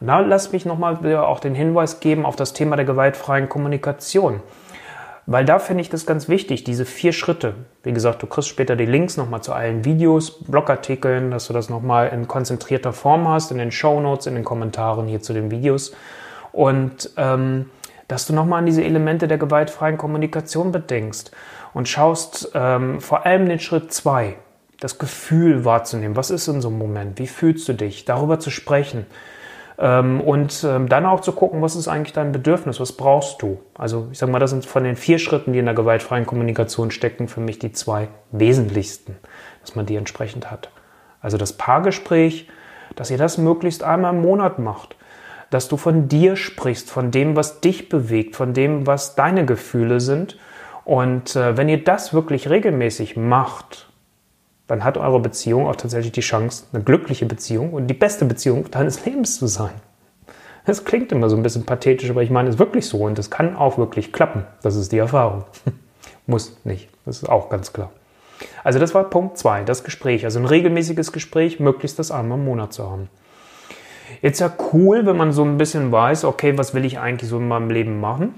Und 0.00 0.06
da 0.06 0.20
lass 0.20 0.52
mich 0.52 0.64
nochmal 0.64 1.16
auch 1.16 1.38
den 1.38 1.54
Hinweis 1.54 2.00
geben 2.00 2.24
auf 2.24 2.34
das 2.34 2.54
Thema 2.54 2.76
der 2.76 2.86
gewaltfreien 2.86 3.50
Kommunikation. 3.50 4.40
Weil 5.26 5.44
da 5.44 5.58
finde 5.58 5.82
ich 5.82 5.90
das 5.90 6.06
ganz 6.06 6.30
wichtig, 6.30 6.64
diese 6.64 6.86
vier 6.86 7.12
Schritte. 7.12 7.56
Wie 7.82 7.92
gesagt, 7.92 8.22
du 8.22 8.26
kriegst 8.26 8.48
später 8.48 8.74
die 8.74 8.86
Links 8.86 9.18
nochmal 9.18 9.42
zu 9.42 9.52
allen 9.52 9.84
Videos, 9.84 10.42
Blogartikeln, 10.44 11.30
dass 11.30 11.48
du 11.48 11.52
das 11.52 11.68
nochmal 11.68 12.08
in 12.08 12.26
konzentrierter 12.26 12.94
Form 12.94 13.28
hast, 13.28 13.50
in 13.50 13.58
den 13.58 13.70
Show 13.70 14.00
Notes, 14.00 14.26
in 14.26 14.34
den 14.34 14.44
Kommentaren 14.44 15.08
hier 15.08 15.20
zu 15.20 15.34
den 15.34 15.50
Videos. 15.50 15.92
Und 16.52 17.10
ähm, 17.18 17.68
dass 18.06 18.26
du 18.26 18.32
nochmal 18.32 18.60
an 18.60 18.66
diese 18.66 18.82
Elemente 18.82 19.28
der 19.28 19.36
gewaltfreien 19.36 19.98
Kommunikation 19.98 20.72
bedenkst 20.72 21.32
und 21.74 21.86
schaust 21.86 22.50
ähm, 22.54 23.02
vor 23.02 23.26
allem 23.26 23.46
den 23.46 23.60
Schritt 23.60 23.92
zwei 23.92 24.36
das 24.80 24.98
Gefühl 24.98 25.64
wahrzunehmen. 25.64 26.16
Was 26.16 26.30
ist 26.30 26.48
in 26.48 26.60
so 26.60 26.68
einem 26.68 26.78
Moment? 26.78 27.18
Wie 27.18 27.26
fühlst 27.26 27.68
du 27.68 27.72
dich? 27.72 28.04
Darüber 28.04 28.38
zu 28.38 28.50
sprechen. 28.50 29.06
Ähm, 29.78 30.20
und 30.20 30.64
ähm, 30.64 30.88
dann 30.88 31.06
auch 31.06 31.20
zu 31.20 31.32
gucken, 31.32 31.62
was 31.62 31.76
ist 31.76 31.88
eigentlich 31.88 32.12
dein 32.12 32.32
Bedürfnis? 32.32 32.80
Was 32.80 32.92
brauchst 32.92 33.42
du? 33.42 33.60
Also 33.74 34.08
ich 34.12 34.18
sage 34.18 34.32
mal, 34.32 34.38
das 34.38 34.50
sind 34.50 34.66
von 34.66 34.84
den 34.84 34.96
vier 34.96 35.18
Schritten, 35.18 35.52
die 35.52 35.58
in 35.58 35.66
der 35.66 35.74
gewaltfreien 35.74 36.26
Kommunikation 36.26 36.90
stecken, 36.90 37.28
für 37.28 37.40
mich 37.40 37.58
die 37.58 37.72
zwei 37.72 38.08
wesentlichsten, 38.32 39.16
dass 39.60 39.74
man 39.74 39.86
die 39.86 39.96
entsprechend 39.96 40.50
hat. 40.50 40.70
Also 41.20 41.38
das 41.38 41.52
Paargespräch, 41.52 42.48
dass 42.96 43.10
ihr 43.10 43.18
das 43.18 43.38
möglichst 43.38 43.82
einmal 43.82 44.14
im 44.14 44.22
Monat 44.22 44.58
macht. 44.58 44.96
Dass 45.50 45.68
du 45.68 45.76
von 45.76 46.08
dir 46.08 46.36
sprichst, 46.36 46.90
von 46.90 47.10
dem, 47.10 47.34
was 47.34 47.60
dich 47.60 47.88
bewegt, 47.88 48.36
von 48.36 48.52
dem, 48.52 48.86
was 48.86 49.14
deine 49.14 49.46
Gefühle 49.46 49.98
sind. 49.98 50.38
Und 50.84 51.36
äh, 51.36 51.56
wenn 51.56 51.68
ihr 51.68 51.82
das 51.82 52.12
wirklich 52.12 52.50
regelmäßig 52.50 53.16
macht, 53.16 53.87
dann 54.68 54.84
hat 54.84 54.96
eure 54.96 55.18
Beziehung 55.18 55.66
auch 55.66 55.76
tatsächlich 55.76 56.12
die 56.12 56.20
Chance, 56.20 56.64
eine 56.72 56.84
glückliche 56.84 57.26
Beziehung 57.26 57.72
und 57.72 57.88
die 57.88 57.94
beste 57.94 58.24
Beziehung 58.24 58.70
deines 58.70 59.04
Lebens 59.04 59.38
zu 59.38 59.46
sein. 59.46 59.72
Das 60.66 60.84
klingt 60.84 61.10
immer 61.10 61.30
so 61.30 61.36
ein 61.36 61.42
bisschen 61.42 61.64
pathetisch, 61.64 62.10
aber 62.10 62.22
ich 62.22 62.30
meine 62.30 62.50
es 62.50 62.56
ist 62.56 62.58
wirklich 62.58 62.86
so 62.86 62.98
und 62.98 63.18
es 63.18 63.30
kann 63.30 63.56
auch 63.56 63.78
wirklich 63.78 64.12
klappen. 64.12 64.44
Das 64.62 64.76
ist 64.76 64.92
die 64.92 64.98
Erfahrung. 64.98 65.44
Muss 66.26 66.58
nicht. 66.64 66.90
Das 67.06 67.22
ist 67.22 67.28
auch 67.28 67.48
ganz 67.48 67.72
klar. 67.72 67.90
Also 68.62 68.78
das 68.78 68.94
war 68.94 69.04
Punkt 69.04 69.38
2, 69.38 69.64
das 69.64 69.82
Gespräch. 69.82 70.26
Also 70.26 70.38
ein 70.38 70.44
regelmäßiges 70.44 71.12
Gespräch, 71.12 71.58
möglichst 71.58 71.98
das 71.98 72.10
einmal 72.10 72.38
im 72.38 72.44
Monat 72.44 72.74
zu 72.74 72.88
haben. 72.88 73.08
Jetzt 74.20 74.40
ja 74.40 74.52
cool, 74.72 75.06
wenn 75.06 75.16
man 75.16 75.32
so 75.32 75.42
ein 75.42 75.56
bisschen 75.56 75.90
weiß, 75.90 76.24
okay, 76.24 76.58
was 76.58 76.74
will 76.74 76.84
ich 76.84 76.98
eigentlich 76.98 77.30
so 77.30 77.38
in 77.38 77.48
meinem 77.48 77.70
Leben 77.70 77.98
machen? 77.98 78.34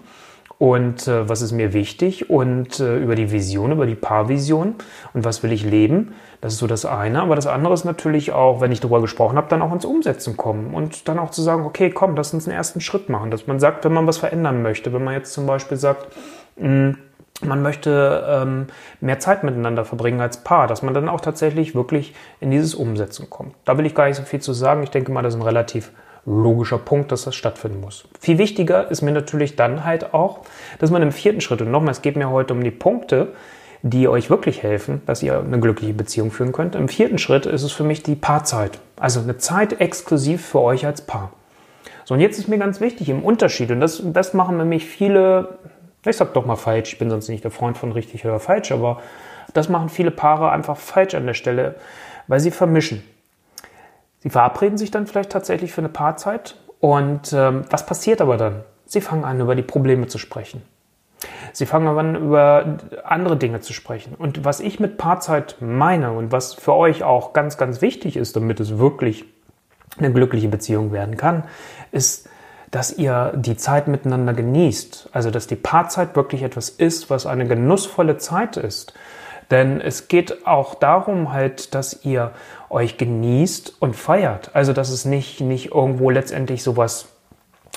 Und 0.61 1.09
äh, 1.09 1.27
was 1.27 1.41
ist 1.41 1.53
mir 1.53 1.73
wichtig 1.73 2.29
und 2.29 2.81
äh, 2.81 2.99
über 2.99 3.15
die 3.15 3.33
Vision, 3.33 3.73
über 3.73 3.87
die 3.87 3.95
Paarvision 3.95 4.75
und 5.15 5.25
was 5.25 5.43
will 5.43 5.53
ich 5.53 5.65
leben. 5.65 6.13
Das 6.43 6.53
ist 6.53 6.59
so 6.59 6.67
das 6.67 6.85
eine. 6.85 7.23
Aber 7.23 7.35
das 7.35 7.47
andere 7.47 7.73
ist 7.73 7.87
natürlich 7.87 8.33
auch, 8.33 8.61
wenn 8.61 8.71
ich 8.71 8.81
darüber 8.81 9.01
gesprochen 9.01 9.39
habe, 9.39 9.49
dann 9.49 9.63
auch 9.63 9.73
ins 9.73 9.87
Umsetzen 9.87 10.37
kommen 10.37 10.75
und 10.75 11.09
dann 11.09 11.19
auch 11.19 11.31
zu 11.31 11.41
sagen, 11.41 11.65
okay, 11.65 11.89
komm, 11.89 12.15
lass 12.15 12.35
uns 12.35 12.47
einen 12.47 12.55
ersten 12.55 12.83
Schritt 12.83 13.09
machen. 13.09 13.31
Dass 13.31 13.47
man 13.47 13.59
sagt, 13.59 13.87
wenn 13.87 13.95
man 13.95 14.07
was 14.07 14.19
verändern 14.19 14.61
möchte, 14.61 14.93
wenn 14.93 15.03
man 15.03 15.15
jetzt 15.15 15.33
zum 15.33 15.47
Beispiel 15.47 15.79
sagt, 15.79 16.09
mh, 16.57 16.67
hm, 16.67 16.99
man 17.41 17.63
möchte 17.63 18.23
ähm, 18.29 18.67
mehr 19.01 19.19
Zeit 19.19 19.45
miteinander 19.45 19.87
verbringen 19.87 20.21
als 20.21 20.45
Paar, 20.45 20.67
dass 20.67 20.83
man 20.83 20.93
dann 20.93 21.09
auch 21.09 21.23
tatsächlich 21.23 21.75
wirklich 21.75 22.15
in 22.39 22.51
dieses 22.51 22.75
Umsetzen 22.75 23.31
kommt. 23.31 23.55
Da 23.65 23.79
will 23.79 23.87
ich 23.87 23.95
gar 23.95 24.09
nicht 24.09 24.19
so 24.19 24.25
viel 24.25 24.41
zu 24.41 24.53
sagen. 24.53 24.83
Ich 24.83 24.91
denke 24.91 25.11
mal, 25.11 25.23
das 25.23 25.33
ist 25.33 25.41
ein 25.41 25.47
relativ 25.47 25.91
logischer 26.27 26.79
Punkt, 26.79 27.13
dass 27.13 27.25
das 27.25 27.35
stattfinden 27.35 27.81
muss. 27.81 28.05
Viel 28.21 28.39
wichtiger 28.39 28.91
ist 28.91 29.03
mir 29.03 29.13
natürlich 29.13 29.57
dann 29.57 29.85
halt 29.85 30.15
auch, 30.15 30.41
dass 30.79 30.91
man 30.91 31.03
im 31.03 31.13
vierten 31.13 31.41
Schritt, 31.41 31.63
und 31.63 31.71
nochmal, 31.71 31.93
es 31.93 32.03
geht 32.03 32.17
mir 32.17 32.31
heute 32.31 32.55
um 32.55 32.63
die 32.63 32.71
Punkte, 32.71 33.29
die 33.83 34.09
euch 34.09 34.29
wirklich 34.29 34.63
helfen, 34.63 35.01
dass 35.07 35.23
ihr 35.23 35.39
eine 35.39 35.59
glückliche 35.59 35.95
Beziehung 35.95 36.31
führen 36.31 36.53
könnt. 36.53 36.75
Im 36.75 36.89
vierten 36.89 37.19
Schritt 37.19 37.47
ist 37.47 37.63
es 37.63 37.73
für 37.73 37.85
mich 37.85 38.03
die 38.03 38.15
Paarzeit. 38.15 38.79
Also 38.99 39.21
eine 39.21 39.39
Zeit 39.39 39.81
exklusiv 39.81 40.45
für 40.45 40.61
euch 40.61 40.85
als 40.85 41.01
Paar. 41.01 41.33
So, 42.05 42.15
und 42.15 42.21
jetzt 42.21 42.39
ist 42.39 42.49
mir 42.49 42.59
ganz 42.59 42.81
wichtig 42.81 43.09
im 43.09 43.23
Unterschied, 43.23 43.71
und 43.71 43.81
das, 43.81 44.03
das 44.05 44.35
machen 44.35 44.59
nämlich 44.59 44.85
viele, 44.85 45.59
ich 46.05 46.17
sag 46.17 46.35
doch 46.35 46.45
mal 46.45 46.57
falsch, 46.57 46.93
ich 46.93 46.99
bin 46.99 47.09
sonst 47.09 47.29
nicht 47.29 47.45
der 47.45 47.51
Freund 47.51 47.79
von 47.79 47.93
richtig 47.93 48.25
oder 48.25 48.41
falsch, 48.41 48.73
aber 48.73 49.01
das 49.55 49.69
machen 49.69 49.89
viele 49.89 50.11
Paare 50.11 50.51
einfach 50.51 50.77
falsch 50.77 51.15
an 51.15 51.27
der 51.27 51.35
Stelle, 51.35 51.77
weil 52.27 52.41
sie 52.41 52.51
vermischen. 52.51 53.03
Sie 54.21 54.31
verabreden 54.31 54.79
sich 54.79 54.91
dann 54.91 55.07
vielleicht 55.07 55.33
tatsächlich 55.33 55.73
für 55.73 55.81
eine 55.81 55.89
Paarzeit. 55.89 56.57
Und 56.79 57.33
ähm, 57.33 57.65
was 57.71 57.85
passiert 57.85 58.21
aber 58.21 58.37
dann? 58.37 58.63
Sie 58.87 59.01
fangen 59.01 59.25
an, 59.25 59.41
über 59.41 59.55
die 59.55 59.63
Probleme 59.63 60.07
zu 60.07 60.19
sprechen. 60.19 60.63
Sie 61.53 61.67
fangen 61.67 61.89
an, 61.89 62.17
über 62.17 62.79
andere 63.05 63.37
Dinge 63.37 63.61
zu 63.61 63.73
sprechen. 63.73 64.15
Und 64.15 64.45
was 64.45 64.61
ich 64.61 64.81
mit 64.81 64.99
Paarzeit 64.99 65.57
meine 65.61 66.13
und 66.13 66.33
was 66.33 66.55
für 66.55 66.75
euch 66.75 67.03
auch 67.03 67.33
ganz, 67.33 67.57
ganz 67.57 67.83
wichtig 67.83 68.17
ist, 68.17 68.37
damit 68.37 68.61
es 68.61 68.79
wirklich 68.79 69.25
eine 69.99 70.13
glückliche 70.13 70.49
Beziehung 70.49 70.93
werden 70.93 71.17
kann, 71.17 71.45
ist, 71.93 72.29
dass 72.71 72.93
ihr 72.93 73.33
die 73.35 73.57
Zeit 73.57 73.89
miteinander 73.89 74.33
genießt. 74.33 75.11
Also, 75.13 75.31
dass 75.31 75.47
die 75.47 75.57
Paarzeit 75.57 76.15
wirklich 76.15 76.43
etwas 76.43 76.69
ist, 76.69 77.11
was 77.11 77.27
eine 77.27 77.47
genussvolle 77.47 78.17
Zeit 78.19 78.57
ist. 78.57 78.95
Denn 79.51 79.81
es 79.81 80.07
geht 80.07 80.47
auch 80.47 80.77
darum 80.77 81.33
halt, 81.33 81.75
dass 81.75 82.05
ihr 82.05 82.31
euch 82.71 82.97
genießt 82.97 83.77
und 83.81 83.97
feiert. 83.97 84.51
Also, 84.55 84.73
dass 84.73 84.91
es 84.91 85.05
nicht, 85.05 85.41
nicht 85.41 85.73
irgendwo 85.73 86.11
letztendlich 86.11 86.63
sowas 86.63 87.09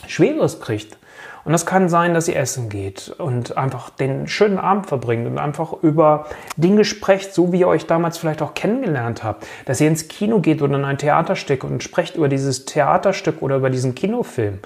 Schweres 0.07 0.61
kriegt. 0.61 0.97
Und 1.45 1.51
das 1.51 1.65
kann 1.65 1.89
sein, 1.89 2.13
dass 2.13 2.29
ihr 2.29 2.37
essen 2.37 2.69
geht 2.69 3.13
und 3.17 3.57
einfach 3.57 3.89
den 3.89 4.27
schönen 4.27 4.57
Abend 4.57 4.87
verbringt 4.87 5.27
und 5.27 5.37
einfach 5.37 5.73
über 5.81 6.27
Dinge 6.55 6.85
sprecht, 6.85 7.33
so 7.33 7.51
wie 7.51 7.59
ihr 7.59 7.67
euch 7.67 7.85
damals 7.85 8.17
vielleicht 8.17 8.41
auch 8.41 8.53
kennengelernt 8.53 9.25
habt. 9.25 9.45
Dass 9.65 9.81
ihr 9.81 9.89
ins 9.89 10.07
Kino 10.07 10.39
geht 10.39 10.61
oder 10.61 10.75
in 10.75 10.85
ein 10.85 10.97
Theaterstück 10.97 11.65
und 11.65 11.83
sprecht 11.83 12.15
über 12.15 12.29
dieses 12.29 12.63
Theaterstück 12.63 13.41
oder 13.41 13.57
über 13.57 13.69
diesen 13.69 13.93
Kinofilm. 13.93 14.59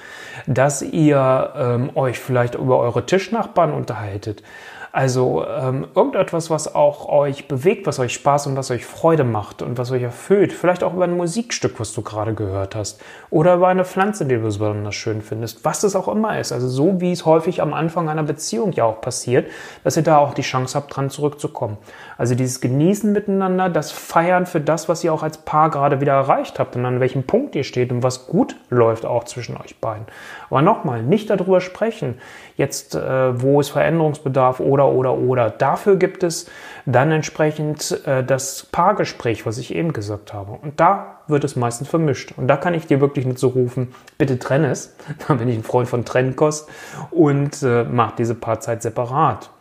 Dass 0.45 0.83
ihr 0.83 1.53
ähm, 1.57 1.89
euch 1.95 2.19
vielleicht 2.19 2.53
über 2.53 2.77
eure 2.77 3.05
Tischnachbarn 3.05 3.73
unterhaltet. 3.73 4.43
Also 4.91 5.45
ähm, 5.45 5.87
irgendetwas, 5.95 6.49
was 6.49 6.73
auch 6.73 7.07
euch 7.09 7.47
bewegt, 7.47 7.85
was 7.87 7.99
euch 7.99 8.13
Spaß 8.13 8.47
und 8.47 8.55
was 8.55 8.71
euch 8.71 8.85
Freude 8.85 9.23
macht 9.23 9.61
und 9.61 9.77
was 9.77 9.91
euch 9.91 10.01
erfüllt. 10.01 10.53
Vielleicht 10.53 10.83
auch 10.83 10.93
über 10.93 11.03
ein 11.03 11.17
Musikstück, 11.17 11.79
was 11.79 11.93
du 11.93 12.01
gerade 12.01 12.33
gehört 12.33 12.75
hast. 12.75 13.01
Oder 13.29 13.55
über 13.55 13.67
eine 13.67 13.85
Pflanze, 13.85 14.25
die 14.25 14.35
du 14.35 14.41
besonders 14.41 14.95
schön 14.95 15.21
findest. 15.21 15.65
Was 15.65 15.83
es 15.83 15.95
auch 15.95 16.07
immer 16.07 16.39
ist. 16.39 16.51
Also 16.51 16.67
so 16.67 17.01
wie 17.01 17.11
es 17.11 17.25
häufig 17.25 17.61
am 17.61 17.73
Anfang 17.73 18.09
einer 18.09 18.23
Beziehung 18.23 18.71
ja 18.71 18.85
auch 18.85 19.01
passiert, 19.01 19.49
dass 19.83 19.97
ihr 19.97 20.03
da 20.03 20.17
auch 20.17 20.33
die 20.33 20.41
Chance 20.41 20.77
habt, 20.77 20.95
dran 20.95 21.09
zurückzukommen. 21.09 21.77
Also 22.17 22.35
dieses 22.35 22.61
Genießen 22.61 23.11
miteinander, 23.11 23.69
das 23.69 23.91
Feiern 23.91 24.45
für 24.45 24.61
das, 24.61 24.89
was 24.89 25.03
ihr 25.03 25.13
auch 25.13 25.23
als 25.23 25.39
Paar 25.39 25.69
gerade 25.69 26.01
wieder 26.01 26.13
erreicht 26.13 26.59
habt 26.59 26.75
und 26.75 26.85
an 26.85 26.99
welchem 26.99 27.23
Punkt 27.23 27.55
ihr 27.55 27.63
steht 27.63 27.91
und 27.91 28.03
was 28.03 28.27
gut 28.27 28.55
läuft 28.69 29.05
auch 29.05 29.25
zwischen 29.25 29.57
euch 29.57 29.79
beiden. 29.79 30.05
Aber 30.49 30.61
nochmal, 30.61 31.03
nicht 31.03 31.29
darüber 31.29 31.61
sprechen, 31.61 32.19
jetzt 32.57 32.95
äh, 32.95 33.41
wo 33.41 33.59
es 33.61 33.69
Veränderungsbedarf 33.69 34.59
oder 34.59 34.89
oder, 34.89 35.13
oder, 35.13 35.49
Dafür 35.49 35.95
gibt 35.95 36.23
es 36.23 36.49
dann 36.85 37.11
entsprechend 37.11 38.05
äh, 38.05 38.23
das 38.23 38.67
Paargespräch, 38.71 39.45
was 39.45 39.57
ich 39.59 39.73
eben 39.73 39.93
gesagt 39.93 40.33
habe. 40.33 40.53
Und 40.61 40.79
da 40.79 41.19
wird 41.27 41.43
es 41.43 41.55
meistens 41.55 41.87
vermischt. 41.87 42.33
Und 42.35 42.47
da 42.47 42.57
kann 42.57 42.73
ich 42.73 42.87
dir 42.87 42.99
wirklich 42.99 43.25
nicht 43.25 43.39
so 43.39 43.49
rufen, 43.49 43.93
bitte 44.17 44.39
trenn 44.39 44.65
es. 44.65 44.95
Da 45.27 45.35
bin 45.35 45.47
ich 45.47 45.57
ein 45.57 45.63
Freund 45.63 45.87
von 45.87 46.03
Trennkost 46.03 46.69
und 47.11 47.61
äh, 47.63 47.83
mach 47.83 48.11
diese 48.13 48.35
Paarzeit 48.35 48.81
separat. 48.81 49.51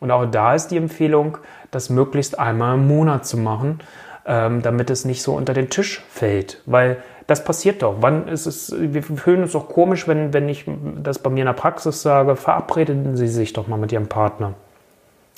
Und 0.00 0.10
auch 0.10 0.26
da 0.26 0.54
ist 0.54 0.68
die 0.68 0.76
Empfehlung, 0.76 1.38
das 1.70 1.90
möglichst 1.90 2.38
einmal 2.38 2.74
im 2.74 2.86
Monat 2.86 3.26
zu 3.26 3.36
machen, 3.36 3.80
ähm, 4.26 4.62
damit 4.62 4.90
es 4.90 5.04
nicht 5.04 5.22
so 5.22 5.34
unter 5.34 5.54
den 5.54 5.70
Tisch 5.70 6.04
fällt. 6.08 6.60
Weil 6.66 6.98
das 7.26 7.44
passiert 7.44 7.82
doch. 7.82 7.96
Wann 8.00 8.28
ist 8.28 8.46
es, 8.46 8.74
wir 8.76 9.02
fühlen 9.02 9.42
uns 9.42 9.52
doch 9.52 9.68
komisch, 9.68 10.06
wenn, 10.06 10.32
wenn 10.32 10.48
ich 10.48 10.66
das 11.02 11.18
bei 11.18 11.30
mir 11.30 11.40
in 11.40 11.46
der 11.46 11.54
Praxis 11.54 12.02
sage, 12.02 12.36
verabreden 12.36 13.16
Sie 13.16 13.28
sich 13.28 13.52
doch 13.52 13.66
mal 13.66 13.78
mit 13.78 13.92
Ihrem 13.92 14.08
Partner. 14.08 14.54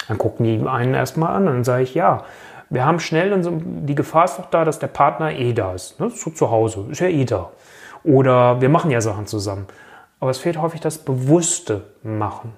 Dann 0.09 0.19
gucken 0.19 0.45
die 0.45 0.67
einen 0.67 0.95
erstmal 0.95 1.35
an 1.35 1.49
und 1.49 1.55
dann 1.55 1.65
sage 1.65 1.83
ich, 1.83 1.95
ja, 1.95 2.25
wir 2.69 2.85
haben 2.85 2.99
schnell, 2.99 3.31
dann 3.31 3.43
so, 3.43 3.53
die 3.63 3.95
Gefahr 3.95 4.25
ist 4.25 4.39
doch 4.39 4.51
da, 4.51 4.65
dass 4.65 4.79
der 4.79 4.89
Partner 4.89 5.33
eh 5.33 5.53
da 5.53 5.75
ist. 5.75 6.01
Ne? 6.01 6.11
So 6.11 6.31
zu 6.31 6.51
Hause, 6.51 6.87
ist 6.91 7.01
ja 7.01 7.09
eh 7.09 7.25
da. 7.25 7.51
Oder 8.03 8.61
wir 8.61 8.69
machen 8.69 8.91
ja 8.91 9.01
Sachen 9.01 9.27
zusammen. 9.27 9.67
Aber 10.19 10.31
es 10.31 10.39
fehlt 10.39 10.61
häufig 10.61 10.81
das 10.81 10.99
bewusste 10.99 11.85
Machen. 12.03 12.55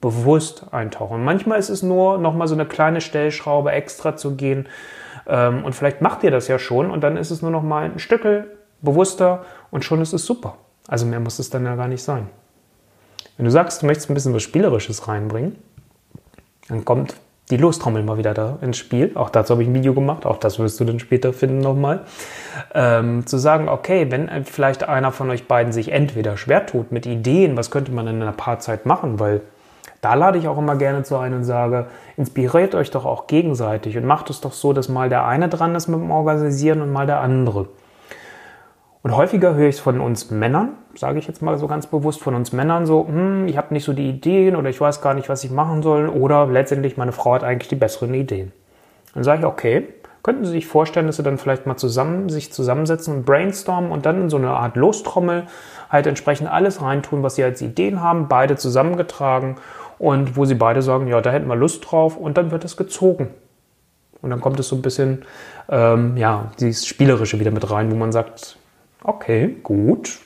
Bewusst 0.00 0.66
eintauchen. 0.72 1.16
Und 1.16 1.24
manchmal 1.24 1.58
ist 1.58 1.70
es 1.70 1.82
nur 1.82 2.18
nochmal 2.18 2.48
so 2.48 2.54
eine 2.54 2.66
kleine 2.66 3.00
Stellschraube 3.00 3.72
extra 3.72 4.16
zu 4.16 4.36
gehen. 4.36 4.66
Ähm, 5.28 5.64
und 5.64 5.74
vielleicht 5.74 6.00
macht 6.00 6.24
ihr 6.24 6.30
das 6.30 6.48
ja 6.48 6.58
schon 6.58 6.90
und 6.90 7.02
dann 7.02 7.16
ist 7.16 7.30
es 7.30 7.42
nur 7.42 7.50
nochmal 7.50 7.84
ein 7.84 7.98
Stückel 7.98 8.56
bewusster 8.80 9.44
und 9.70 9.84
schon 9.84 10.00
ist 10.00 10.12
es 10.12 10.24
super. 10.24 10.56
Also 10.86 11.06
mehr 11.06 11.20
muss 11.20 11.38
es 11.38 11.50
dann 11.50 11.64
ja 11.64 11.76
gar 11.76 11.88
nicht 11.88 12.02
sein. 12.02 12.28
Wenn 13.36 13.44
du 13.44 13.50
sagst, 13.50 13.82
du 13.82 13.86
möchtest 13.86 14.10
ein 14.10 14.14
bisschen 14.14 14.34
was 14.34 14.42
Spielerisches 14.42 15.06
reinbringen, 15.06 15.56
dann 16.68 16.84
kommt 16.84 17.14
die 17.50 17.56
Lostrommel 17.56 18.02
mal 18.02 18.18
wieder 18.18 18.34
da 18.34 18.58
ins 18.60 18.76
Spiel. 18.76 19.12
Auch 19.14 19.30
dazu 19.30 19.52
habe 19.52 19.62
ich 19.62 19.68
ein 19.68 19.74
Video 19.74 19.94
gemacht, 19.94 20.26
auch 20.26 20.38
das 20.38 20.58
wirst 20.58 20.80
du 20.80 20.84
dann 20.84 20.98
später 20.98 21.32
finden 21.32 21.58
nochmal. 21.58 22.00
Ähm, 22.74 23.26
zu 23.26 23.38
sagen, 23.38 23.68
okay, 23.68 24.10
wenn 24.10 24.44
vielleicht 24.44 24.84
einer 24.88 25.12
von 25.12 25.30
euch 25.30 25.46
beiden 25.46 25.72
sich 25.72 25.92
entweder 25.92 26.36
schwer 26.36 26.66
tut 26.66 26.92
mit 26.92 27.06
Ideen, 27.06 27.56
was 27.56 27.70
könnte 27.70 27.92
man 27.92 28.06
in 28.06 28.20
einer 28.20 28.32
Paarzeit 28.32 28.86
machen, 28.86 29.18
weil 29.18 29.40
da 30.00 30.14
lade 30.14 30.38
ich 30.38 30.46
auch 30.48 30.58
immer 30.58 30.76
gerne 30.76 31.02
zu 31.02 31.16
ein 31.16 31.34
und 31.34 31.44
sage, 31.44 31.86
inspiriert 32.16 32.74
euch 32.74 32.90
doch 32.90 33.04
auch 33.04 33.26
gegenseitig 33.26 33.96
und 33.96 34.04
macht 34.04 34.30
es 34.30 34.40
doch 34.40 34.52
so, 34.52 34.72
dass 34.72 34.88
mal 34.88 35.08
der 35.08 35.26
eine 35.26 35.48
dran 35.48 35.74
ist 35.74 35.88
mit 35.88 35.98
dem 35.98 36.10
Organisieren 36.10 36.82
und 36.82 36.92
mal 36.92 37.06
der 37.06 37.20
andere. 37.20 37.68
Und 39.02 39.16
häufiger 39.16 39.54
höre 39.54 39.68
ich 39.68 39.76
es 39.76 39.80
von 39.80 40.00
uns 40.00 40.30
Männern, 40.30 40.70
sage 40.94 41.18
ich 41.18 41.26
jetzt 41.26 41.42
mal 41.42 41.56
so 41.58 41.66
ganz 41.66 41.86
bewusst, 41.86 42.20
von 42.22 42.34
uns 42.34 42.52
Männern 42.52 42.86
so, 42.86 43.06
hm, 43.06 43.46
ich 43.48 43.56
habe 43.56 43.72
nicht 43.72 43.84
so 43.84 43.92
die 43.92 44.08
Ideen 44.08 44.54
oder 44.56 44.68
ich 44.68 44.80
weiß 44.80 45.00
gar 45.00 45.14
nicht, 45.14 45.28
was 45.28 45.44
ich 45.44 45.50
machen 45.50 45.82
soll 45.82 46.08
oder 46.08 46.46
letztendlich 46.46 46.96
meine 46.96 47.12
Frau 47.12 47.34
hat 47.34 47.44
eigentlich 47.44 47.68
die 47.68 47.76
besseren 47.76 48.14
Ideen. 48.14 48.52
Dann 49.14 49.24
sage 49.24 49.40
ich, 49.40 49.46
okay, 49.46 49.88
könnten 50.22 50.44
Sie 50.44 50.50
sich 50.50 50.66
vorstellen, 50.66 51.06
dass 51.06 51.16
Sie 51.16 51.22
dann 51.22 51.38
vielleicht 51.38 51.66
mal 51.66 51.76
zusammen 51.76 52.28
sich 52.28 52.52
zusammensetzen 52.52 53.14
und 53.14 53.24
brainstormen 53.24 53.90
und 53.90 54.04
dann 54.04 54.22
in 54.22 54.30
so 54.30 54.36
eine 54.36 54.50
Art 54.50 54.76
Lostrommel 54.76 55.44
halt 55.90 56.06
entsprechend 56.06 56.50
alles 56.50 56.82
reintun, 56.82 57.22
was 57.22 57.36
Sie 57.36 57.44
als 57.44 57.62
Ideen 57.62 58.02
haben, 58.02 58.28
beide 58.28 58.56
zusammengetragen 58.56 59.56
und 59.98 60.36
wo 60.36 60.44
Sie 60.44 60.54
beide 60.54 60.82
sagen, 60.82 61.08
ja, 61.08 61.20
da 61.20 61.30
hätten 61.30 61.48
wir 61.48 61.56
Lust 61.56 61.90
drauf 61.90 62.16
und 62.16 62.38
dann 62.38 62.50
wird 62.50 62.64
es 62.64 62.76
gezogen. 62.76 63.28
Und 64.20 64.30
dann 64.30 64.40
kommt 64.40 64.58
es 64.58 64.68
so 64.68 64.76
ein 64.76 64.82
bisschen, 64.82 65.24
ähm, 65.68 66.16
ja, 66.16 66.50
dieses 66.58 66.86
Spielerische 66.86 67.38
wieder 67.38 67.50
mit 67.50 67.70
rein, 67.70 67.90
wo 67.90 67.96
man 67.96 68.12
sagt, 68.12 68.56
okay, 69.04 69.56
gut, 69.62 70.18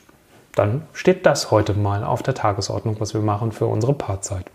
dann 0.55 0.83
steht 0.93 1.27
das 1.27 1.51
heute 1.51 1.75
mal 1.75 2.05
auf 2.05 2.23
der 2.23 2.35
Tagesordnung, 2.35 2.97
was 3.01 3.15
wir 3.15 3.21
machen 3.21 3.53
für 3.53 3.67
unsere 3.67 3.95
Paarzeit. 3.95 4.47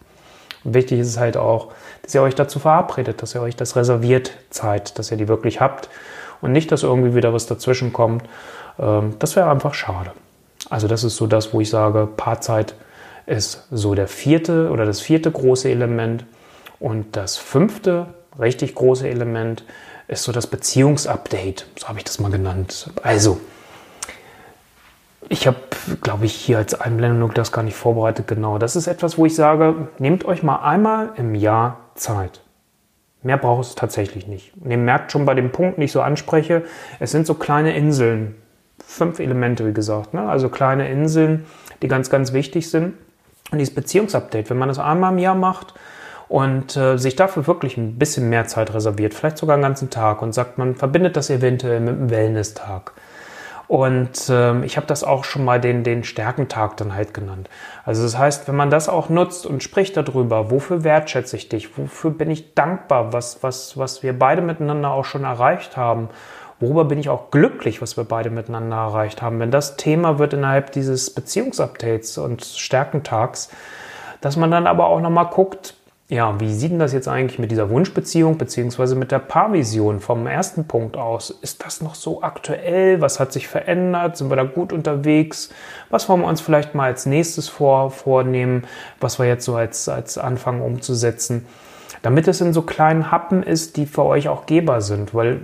Und 0.63 0.74
wichtig 0.74 1.00
ist 1.00 1.07
es 1.07 1.17
halt 1.17 1.38
auch, 1.38 1.69
dass 2.01 2.13
ihr 2.15 2.21
euch 2.21 2.36
dazu 2.36 2.59
verabredet, 2.59 3.21
dass 3.21 3.36
ihr 3.36 3.41
euch 3.41 3.55
das 3.55 3.75
reserviert 3.75 4.31
Zeit, 4.50 4.97
dass 4.97 5.12
ihr 5.12 5.17
die 5.17 5.27
wirklich 5.27 5.62
habt 5.62 5.89
und 6.41 6.51
nicht, 6.51 6.71
dass 6.71 6.83
irgendwie 6.83 7.15
wieder 7.15 7.33
was 7.33 7.45
dazwischen 7.45 7.93
kommt. 7.93 8.24
Ähm, 8.79 9.15
das 9.19 9.36
wäre 9.36 9.50
einfach 9.50 9.74
schade. 9.74 10.12
Also 10.69 10.88
das 10.88 11.03
ist 11.03 11.15
so 11.15 11.27
das, 11.27 11.53
wo 11.53 11.62
ich 11.62 11.69
sage, 11.69 12.07
Paarzeit 12.17 12.75
ist 13.27 13.67
so 13.69 13.93
der 13.93 14.07
vierte 14.07 14.72
oder 14.72 14.86
das 14.86 15.01
vierte 15.01 15.29
große 15.29 15.69
Element 15.69 16.25
und 16.79 17.15
das 17.15 17.38
fünfte 17.38 18.07
richtig 18.39 18.74
große 18.74 19.07
Element 19.07 19.63
ist 20.07 20.24
so 20.24 20.31
das 20.31 20.48
Beziehungsupdate. 20.48 21.67
So 21.77 21.88
habe 21.88 22.00
ich 22.00 22.05
das 22.05 22.19
mal 22.19 22.31
genannt. 22.31 22.89
Also 23.03 23.39
ich 25.29 25.46
habe, 25.46 25.57
glaube 26.01 26.25
ich, 26.25 26.34
hier 26.34 26.57
als 26.57 26.79
Einblendung 26.79 27.34
das 27.34 27.51
gar 27.51 27.63
nicht 27.63 27.75
vorbereitet. 27.75 28.27
Genau, 28.27 28.57
das 28.57 28.75
ist 28.75 28.88
etwas, 28.88 29.17
wo 29.17 29.25
ich 29.25 29.36
sage, 29.36 29.89
nehmt 30.00 30.24
euch 30.25 30.43
mal 30.43 30.57
einmal 30.57 31.12
im 31.17 31.36
Jahr 31.36 31.81
Zeit. 31.96 32.41
Mehr 33.24 33.38
braucht 33.38 33.65
es 33.65 33.75
tatsächlich 33.75 34.27
nicht. 34.27 34.53
Und 34.62 34.72
ihr 34.72 34.77
merkt 34.77 35.12
schon 35.12 35.25
bei 35.25 35.34
dem 35.34 35.51
Punkt, 35.51 35.77
den 35.77 35.84
ich 35.84 35.91
so 35.91 36.01
anspreche, 36.01 36.63
es 37.00 37.12
sind 37.12 37.27
so 37.27 37.34
kleine 37.34 37.75
Inseln. 37.75 38.36
Fünf 38.86 39.19
Elemente, 39.19 39.67
wie 39.67 39.74
gesagt. 39.74 40.13
Ne? 40.13 40.22
Also 40.22 40.48
kleine 40.48 40.89
Inseln, 40.89 41.46
die 41.81 41.89
ganz, 41.89 42.10
ganz 42.10 42.31
wichtig 42.31 42.69
sind. 42.69 42.93
Und 43.51 43.60
dieses 43.60 43.74
Beziehungsupdate, 43.74 44.50
wenn 44.50 44.58
man 44.58 44.70
das 44.70 44.80
einmal 44.80 45.13
im 45.13 45.20
Jahr 45.20 45.36
macht 45.36 45.74
und 46.27 46.75
äh, 46.75 46.98
sich 46.98 47.16
dafür 47.16 47.48
wirklich 47.48 47.77
ein 47.77 47.98
bisschen 47.98 48.30
mehr 48.30 48.46
Zeit 48.46 48.74
reserviert, 48.74 49.13
vielleicht 49.13 49.38
sogar 49.38 49.54
einen 49.54 49.63
ganzen 49.63 49.89
Tag 49.89 50.22
und 50.22 50.34
sagt, 50.34 50.58
man 50.58 50.75
verbindet 50.75 51.16
das 51.16 51.30
eventuell 51.30 51.80
mit 51.80 51.96
einem 51.96 52.10
Wellness-Tag 52.10 52.94
und 53.68 54.30
ähm, 54.30 54.63
ich 54.63 54.77
habe 54.77 54.88
das 54.88 55.04
auch 55.04 55.25
schon 55.25 55.44
mal 55.44 55.60
den, 55.60 55.84
den 55.84 56.06
Stärkentag 56.06 56.77
dann 56.77 56.96
halt 56.96 57.13
genannt. 57.13 57.50
Also 57.86 58.04
das 58.04 58.18
heißt, 58.18 58.48
wenn 58.48 58.56
man 58.56 58.70
das 58.70 58.88
auch 58.88 59.10
nutzt 59.10 59.46
und 59.46 59.62
spricht 59.62 59.98
darüber, 59.98 60.51
wofür 60.51 60.86
wertschätze 60.86 61.36
ich 61.36 61.50
dich, 61.50 61.77
wofür 61.77 62.12
bin 62.12 62.32
ich 62.32 62.54
dankbar, 62.54 63.12
was, 63.12 63.44
was, 63.44 63.77
was 63.77 64.04
wir 64.04 64.18
beide 64.18 64.42
miteinander 64.42 64.92
auch 64.92 65.04
schon 65.04 65.25
erreicht 65.25 65.75
haben, 65.75 66.08
worüber 66.59 66.85
bin 66.85 66.99
ich 66.99 67.09
auch 67.09 67.31
glücklich, 67.31 67.81
was 67.81 67.97
wir 67.97 68.03
beide 68.03 68.29
miteinander 68.29 68.77
erreicht 68.77 69.21
haben. 69.21 69.39
Wenn 69.39 69.51
das 69.51 69.77
Thema 69.77 70.19
wird 70.19 70.33
innerhalb 70.33 70.71
dieses 70.71 71.09
Beziehungsupdates 71.09 72.17
und 72.17 72.43
Stärkentags, 72.43 73.49
dass 74.21 74.37
man 74.37 74.51
dann 74.51 74.67
aber 74.67 74.87
auch 74.87 74.99
nochmal 74.99 75.27
guckt, 75.27 75.75
ja, 76.09 76.39
wie 76.39 76.53
sieht 76.53 76.71
denn 76.71 76.79
das 76.79 76.93
jetzt 76.93 77.09
eigentlich 77.09 77.37
mit 77.37 77.51
dieser 77.51 77.69
Wunschbeziehung 77.69 78.37
beziehungsweise 78.37 78.95
mit 78.95 79.11
der 79.11 79.19
Paarvision 79.19 79.99
vom 79.99 80.25
ersten 80.25 80.65
Punkt 80.65 80.95
aus? 80.95 81.29
Ist 81.29 81.65
das 81.65 81.81
noch 81.81 81.95
so 81.95 82.23
aktuell? 82.23 83.01
Was 83.01 83.19
hat 83.19 83.33
sich 83.33 83.49
verändert? 83.49 84.15
Sind 84.15 84.29
wir 84.29 84.37
da 84.37 84.45
gut 84.45 84.71
unterwegs? 84.71 85.49
Was 85.89 86.07
wollen 86.07 86.21
wir 86.21 86.27
uns 86.27 86.39
vielleicht 86.39 86.75
mal 86.75 86.85
als 86.85 87.05
nächstes 87.05 87.49
vor, 87.49 87.91
vornehmen, 87.91 88.63
was 89.01 89.19
wir 89.19 89.25
jetzt 89.25 89.43
so 89.43 89.55
als, 89.55 89.89
als 89.89 90.17
Anfang 90.17 90.61
umzusetzen? 90.61 91.45
Damit 92.03 92.29
es 92.29 92.39
in 92.39 92.53
so 92.53 92.61
kleinen 92.61 93.11
Happen 93.11 93.43
ist, 93.43 93.75
die 93.75 93.85
für 93.85 94.03
euch 94.03 94.29
auch 94.29 94.45
geber 94.45 94.79
sind, 94.79 95.13
weil 95.13 95.41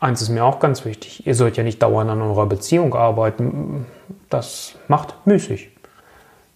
eins 0.00 0.22
ist 0.22 0.28
mir 0.28 0.44
auch 0.44 0.60
ganz 0.60 0.84
wichtig, 0.84 1.26
ihr 1.26 1.34
sollt 1.34 1.56
ja 1.56 1.64
nicht 1.64 1.82
dauernd 1.82 2.10
an 2.10 2.22
eurer 2.22 2.46
Beziehung 2.46 2.94
arbeiten. 2.94 3.86
Das 4.30 4.74
macht 4.88 5.14
müßig. 5.26 5.70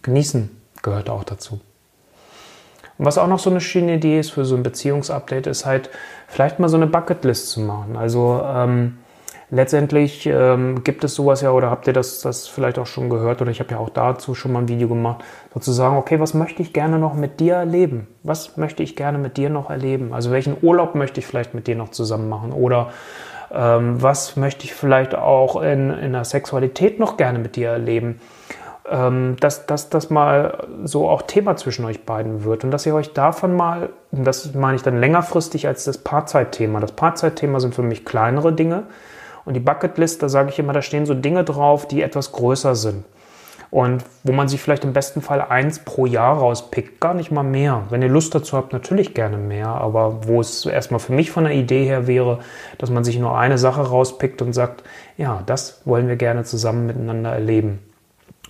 Genießen 0.01 0.49
gehört 0.81 1.09
auch 1.09 1.23
dazu. 1.23 1.59
Und 2.97 3.05
was 3.05 3.17
auch 3.17 3.27
noch 3.27 3.39
so 3.39 3.49
eine 3.49 3.61
schöne 3.61 3.95
Idee 3.95 4.19
ist 4.19 4.31
für 4.31 4.45
so 4.45 4.55
ein 4.55 4.63
Beziehungsupdate, 4.63 5.47
ist 5.47 5.65
halt 5.65 5.89
vielleicht 6.27 6.59
mal 6.59 6.69
so 6.69 6.77
eine 6.77 6.87
Bucketlist 6.87 7.49
zu 7.49 7.61
machen. 7.61 7.97
Also 7.97 8.41
ähm, 8.45 8.99
letztendlich 9.49 10.27
ähm, 10.27 10.83
gibt 10.83 11.03
es 11.03 11.15
sowas 11.15 11.41
ja, 11.41 11.51
oder 11.51 11.71
habt 11.71 11.87
ihr 11.87 11.93
das, 11.93 12.21
das 12.21 12.47
vielleicht 12.47 12.77
auch 12.77 12.85
schon 12.85 13.09
gehört, 13.09 13.41
oder 13.41 13.49
ich 13.49 13.59
habe 13.59 13.71
ja 13.71 13.77
auch 13.77 13.89
dazu 13.89 14.35
schon 14.35 14.51
mal 14.51 14.59
ein 14.59 14.67
Video 14.67 14.87
gemacht, 14.87 15.23
sozusagen, 15.53 15.97
okay, 15.97 16.19
was 16.19 16.33
möchte 16.33 16.61
ich 16.61 16.71
gerne 16.71 16.99
noch 16.99 17.15
mit 17.15 17.39
dir 17.39 17.55
erleben? 17.55 18.07
Was 18.21 18.57
möchte 18.57 18.83
ich 18.83 18.95
gerne 18.95 19.17
mit 19.17 19.37
dir 19.37 19.49
noch 19.49 19.69
erleben? 19.69 20.13
Also 20.13 20.31
welchen 20.31 20.55
Urlaub 20.61 20.93
möchte 20.93 21.19
ich 21.19 21.25
vielleicht 21.25 21.55
mit 21.55 21.65
dir 21.65 21.75
noch 21.75 21.89
zusammen 21.89 22.29
machen? 22.29 22.51
Oder 22.51 22.91
ähm, 23.53 24.01
was 24.01 24.35
möchte 24.35 24.65
ich 24.65 24.73
vielleicht 24.73 25.15
auch 25.15 25.61
in, 25.61 25.89
in 25.91 26.13
der 26.13 26.25
Sexualität 26.25 26.99
noch 26.99 27.17
gerne 27.17 27.39
mit 27.39 27.55
dir 27.55 27.69
erleben? 27.69 28.19
ähm, 28.89 29.37
dass, 29.39 29.65
dass 29.65 29.89
das 29.89 30.09
mal 30.09 30.67
so 30.83 31.09
auch 31.09 31.21
Thema 31.21 31.55
zwischen 31.55 31.85
euch 31.85 32.05
beiden 32.05 32.43
wird 32.43 32.63
und 32.63 32.71
dass 32.71 32.85
ihr 32.85 32.93
euch 32.93 33.13
davon 33.13 33.55
mal, 33.55 33.89
das 34.11 34.53
meine 34.53 34.75
ich 34.75 34.83
dann 34.83 34.99
längerfristig 34.99 35.67
als 35.67 35.85
das 35.85 35.97
Paarzeitthema. 35.97 36.79
Das 36.79 36.91
Paarzeitthema 36.91 37.59
sind 37.59 37.75
für 37.75 37.83
mich 37.83 38.03
kleinere 38.05 38.51
Dinge 38.51 38.83
und 39.45 39.53
die 39.53 39.61
Bucketlist, 39.61 40.21
da 40.21 40.29
sage 40.29 40.49
ich 40.49 40.59
immer, 40.59 40.73
da 40.73 40.81
stehen 40.81 41.05
so 41.05 41.13
Dinge 41.13 41.43
drauf, 41.43 41.87
die 41.87 42.01
etwas 42.01 42.31
größer 42.33 42.75
sind. 42.75 43.05
Und 43.73 44.03
wo 44.21 44.33
man 44.33 44.47
sich 44.47 44.61
vielleicht 44.61 44.83
im 44.83 44.93
besten 44.93 45.23
Fall 45.23 45.41
eins 45.41 45.79
pro 45.79 46.05
Jahr 46.05 46.37
rauspickt, 46.37 47.01
gar 47.01 47.15
nicht 47.15 47.31
mal 47.31 47.41
mehr. 47.41 47.81
Wenn 47.89 48.03
ihr 48.03 48.07
Lust 48.07 48.35
dazu 48.35 48.55
habt, 48.55 48.71
natürlich 48.71 49.15
gerne 49.15 49.37
mehr, 49.37 49.69
aber 49.69 50.27
wo 50.27 50.39
es 50.41 50.63
erstmal 50.67 50.99
für 50.99 51.13
mich 51.13 51.31
von 51.31 51.45
der 51.45 51.55
Idee 51.55 51.83
her 51.83 52.05
wäre, 52.05 52.37
dass 52.77 52.91
man 52.91 53.03
sich 53.03 53.17
nur 53.17 53.35
eine 53.35 53.57
Sache 53.57 53.81
rauspickt 53.81 54.43
und 54.43 54.53
sagt, 54.53 54.83
ja, 55.17 55.41
das 55.47 55.81
wollen 55.85 56.07
wir 56.07 56.17
gerne 56.17 56.43
zusammen 56.43 56.85
miteinander 56.85 57.31
erleben. 57.31 57.79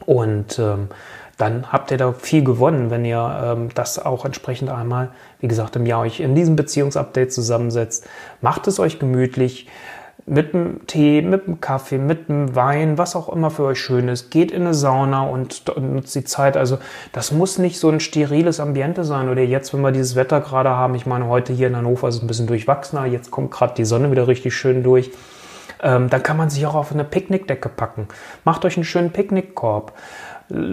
Und 0.06 0.60
ähm, 0.60 0.90
dann 1.38 1.72
habt 1.72 1.92
ihr 1.92 1.98
da 1.98 2.12
viel 2.12 2.44
gewonnen, 2.44 2.92
wenn 2.92 3.06
ihr 3.06 3.44
ähm, 3.46 3.70
das 3.74 4.04
auch 4.04 4.26
entsprechend 4.26 4.70
einmal, 4.70 5.12
wie 5.40 5.48
gesagt, 5.48 5.78
im 5.78 5.86
Jahr 5.86 6.02
euch 6.02 6.20
in 6.20 6.36
diesem 6.36 6.58
Beziehungsupdate 6.58 7.32
zusammensetzt. 7.32 8.06
Macht 8.42 8.68
es 8.68 8.78
euch 8.78 9.00
gemütlich 9.00 9.70
mit 10.26 10.54
dem 10.54 10.88
Tee, 10.88 11.22
mit 11.22 11.48
dem 11.48 11.60
Kaffee, 11.60 11.98
mit 11.98 12.30
dem 12.30 12.56
Wein, 12.56 12.98
was 12.98 13.16
auch 13.16 13.30
immer 13.30 13.52
für 13.52 13.64
euch 13.64 13.80
schön 13.80 14.08
ist. 14.08 14.32
Geht 14.32 14.52
in 14.52 14.62
eine 14.62 14.74
Sauna 14.74 15.24
und, 15.24 15.64
nutzt 15.78 16.16
die 16.16 16.24
Zeit. 16.24 16.56
Also 16.56 16.78
das 17.12 17.32
muss 17.32 17.58
nicht 17.58 17.78
so 17.78 17.90
ein 17.90 18.00
steriles 18.00 18.60
Ambiente 18.60 19.04
sein. 19.04 19.30
Oder 19.30 19.42
jetzt, 19.42 19.74
wenn 19.74 19.82
wir 19.82 19.92
dieses 19.92 20.16
Wetter 20.16 20.40
gerade 20.40 20.70
haben, 20.70 20.96
ich 20.96 21.06
meine, 21.06 21.28
heute 21.28 21.52
hier 21.52 21.68
in 21.68 21.76
Hannover 21.76 22.08
ist 22.08 22.16
es 22.16 22.22
ein 22.22 22.28
bisschen 22.28 22.48
durchwachsener. 22.48 23.06
Jetzt 23.06 23.32
kommt 23.32 23.52
gerade 23.52 23.74
die 23.76 23.86
Sonne 23.86 24.12
wieder 24.12 24.28
richtig 24.28 24.56
schön 24.56 24.82
durch. 24.82 25.12
Ähm, 25.82 26.10
dann 26.10 26.24
kann 26.24 26.38
man 26.38 26.50
sich 26.50 26.66
auch 26.66 26.76
auf 26.76 26.94
eine 26.94 27.04
Picknickdecke 27.04 27.68
packen. 27.68 28.08
Macht 28.46 28.64
euch 28.64 28.78
einen 28.78 28.86
schönen 28.86 29.12
Picknickkorb. 29.12 29.92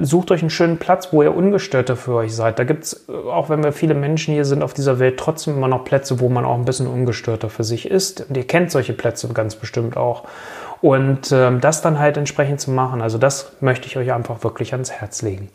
Sucht 0.02 0.30
euch 0.30 0.42
einen 0.42 0.50
schönen 0.50 0.76
Platz, 0.78 1.08
wo 1.10 1.22
ihr 1.22 1.34
ungestörter 1.34 1.96
für 1.96 2.14
euch 2.14 2.34
seid. 2.34 2.58
Da 2.58 2.64
gibt 2.64 2.84
es, 2.84 3.06
äh, 3.08 3.12
auch 3.12 3.48
wenn 3.48 3.64
wir 3.64 3.72
viele 3.72 3.94
Menschen 3.94 4.34
hier 4.34 4.44
sind 4.44 4.62
auf 4.62 4.74
dieser 4.74 4.98
Welt, 4.98 5.18
trotzdem 5.18 5.56
immer 5.56 5.68
noch 5.68 5.84
Plätze, 5.84 6.20
wo 6.20 6.28
man 6.28 6.44
auch 6.44 6.56
ein 6.56 6.64
bisschen 6.64 6.86
ungestörter 6.86 7.48
für 7.48 7.64
sich 7.64 7.90
ist. 7.90 8.28
Und 8.28 8.36
ihr 8.36 8.46
kennt 8.46 8.70
solche 8.70 8.92
Plätze 8.92 9.28
ganz 9.28 9.56
bestimmt 9.56 9.96
auch. 9.96 10.24
Und 10.82 11.32
ähm, 11.32 11.60
das 11.60 11.82
dann 11.82 11.98
halt 11.98 12.16
entsprechend 12.16 12.60
zu 12.60 12.70
machen, 12.70 13.00
also 13.00 13.16
das 13.18 13.52
möchte 13.60 13.86
ich 13.86 13.96
euch 13.96 14.12
einfach 14.12 14.44
wirklich 14.44 14.72
ans 14.72 14.90
Herz 14.90 15.22
legen. 15.22 15.48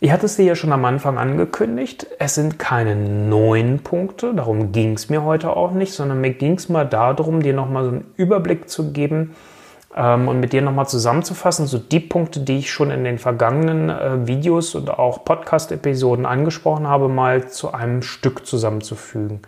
Ich 0.00 0.12
hatte 0.12 0.26
es 0.26 0.36
dir 0.36 0.44
ja 0.44 0.54
schon 0.54 0.72
am 0.72 0.84
Anfang 0.84 1.18
angekündigt. 1.18 2.06
Es 2.18 2.36
sind 2.36 2.58
keine 2.58 2.94
neuen 2.94 3.80
Punkte, 3.80 4.32
darum 4.32 4.72
ging 4.72 4.92
es 4.92 5.08
mir 5.08 5.24
heute 5.24 5.56
auch 5.56 5.72
nicht, 5.72 5.92
sondern 5.92 6.20
mir 6.20 6.32
ging 6.32 6.54
es 6.54 6.68
mal 6.68 6.86
darum, 6.86 7.42
dir 7.42 7.54
nochmal 7.54 7.84
so 7.84 7.90
einen 7.90 8.14
Überblick 8.16 8.68
zu 8.68 8.92
geben 8.92 9.34
ähm, 9.98 10.28
und 10.28 10.38
mit 10.38 10.52
dir 10.52 10.62
nochmal 10.62 10.86
zusammenzufassen, 10.86 11.66
so 11.66 11.78
die 11.78 12.00
Punkte, 12.00 12.40
die 12.40 12.58
ich 12.58 12.70
schon 12.70 12.90
in 12.90 13.02
den 13.02 13.18
vergangenen 13.18 13.90
äh, 13.90 14.26
Videos 14.26 14.74
und 14.76 14.90
auch 14.90 15.24
Podcast-Episoden 15.24 16.24
angesprochen 16.24 16.86
habe, 16.86 17.08
mal 17.08 17.48
zu 17.48 17.72
einem 17.72 18.02
Stück 18.02 18.46
zusammenzufügen. 18.46 19.40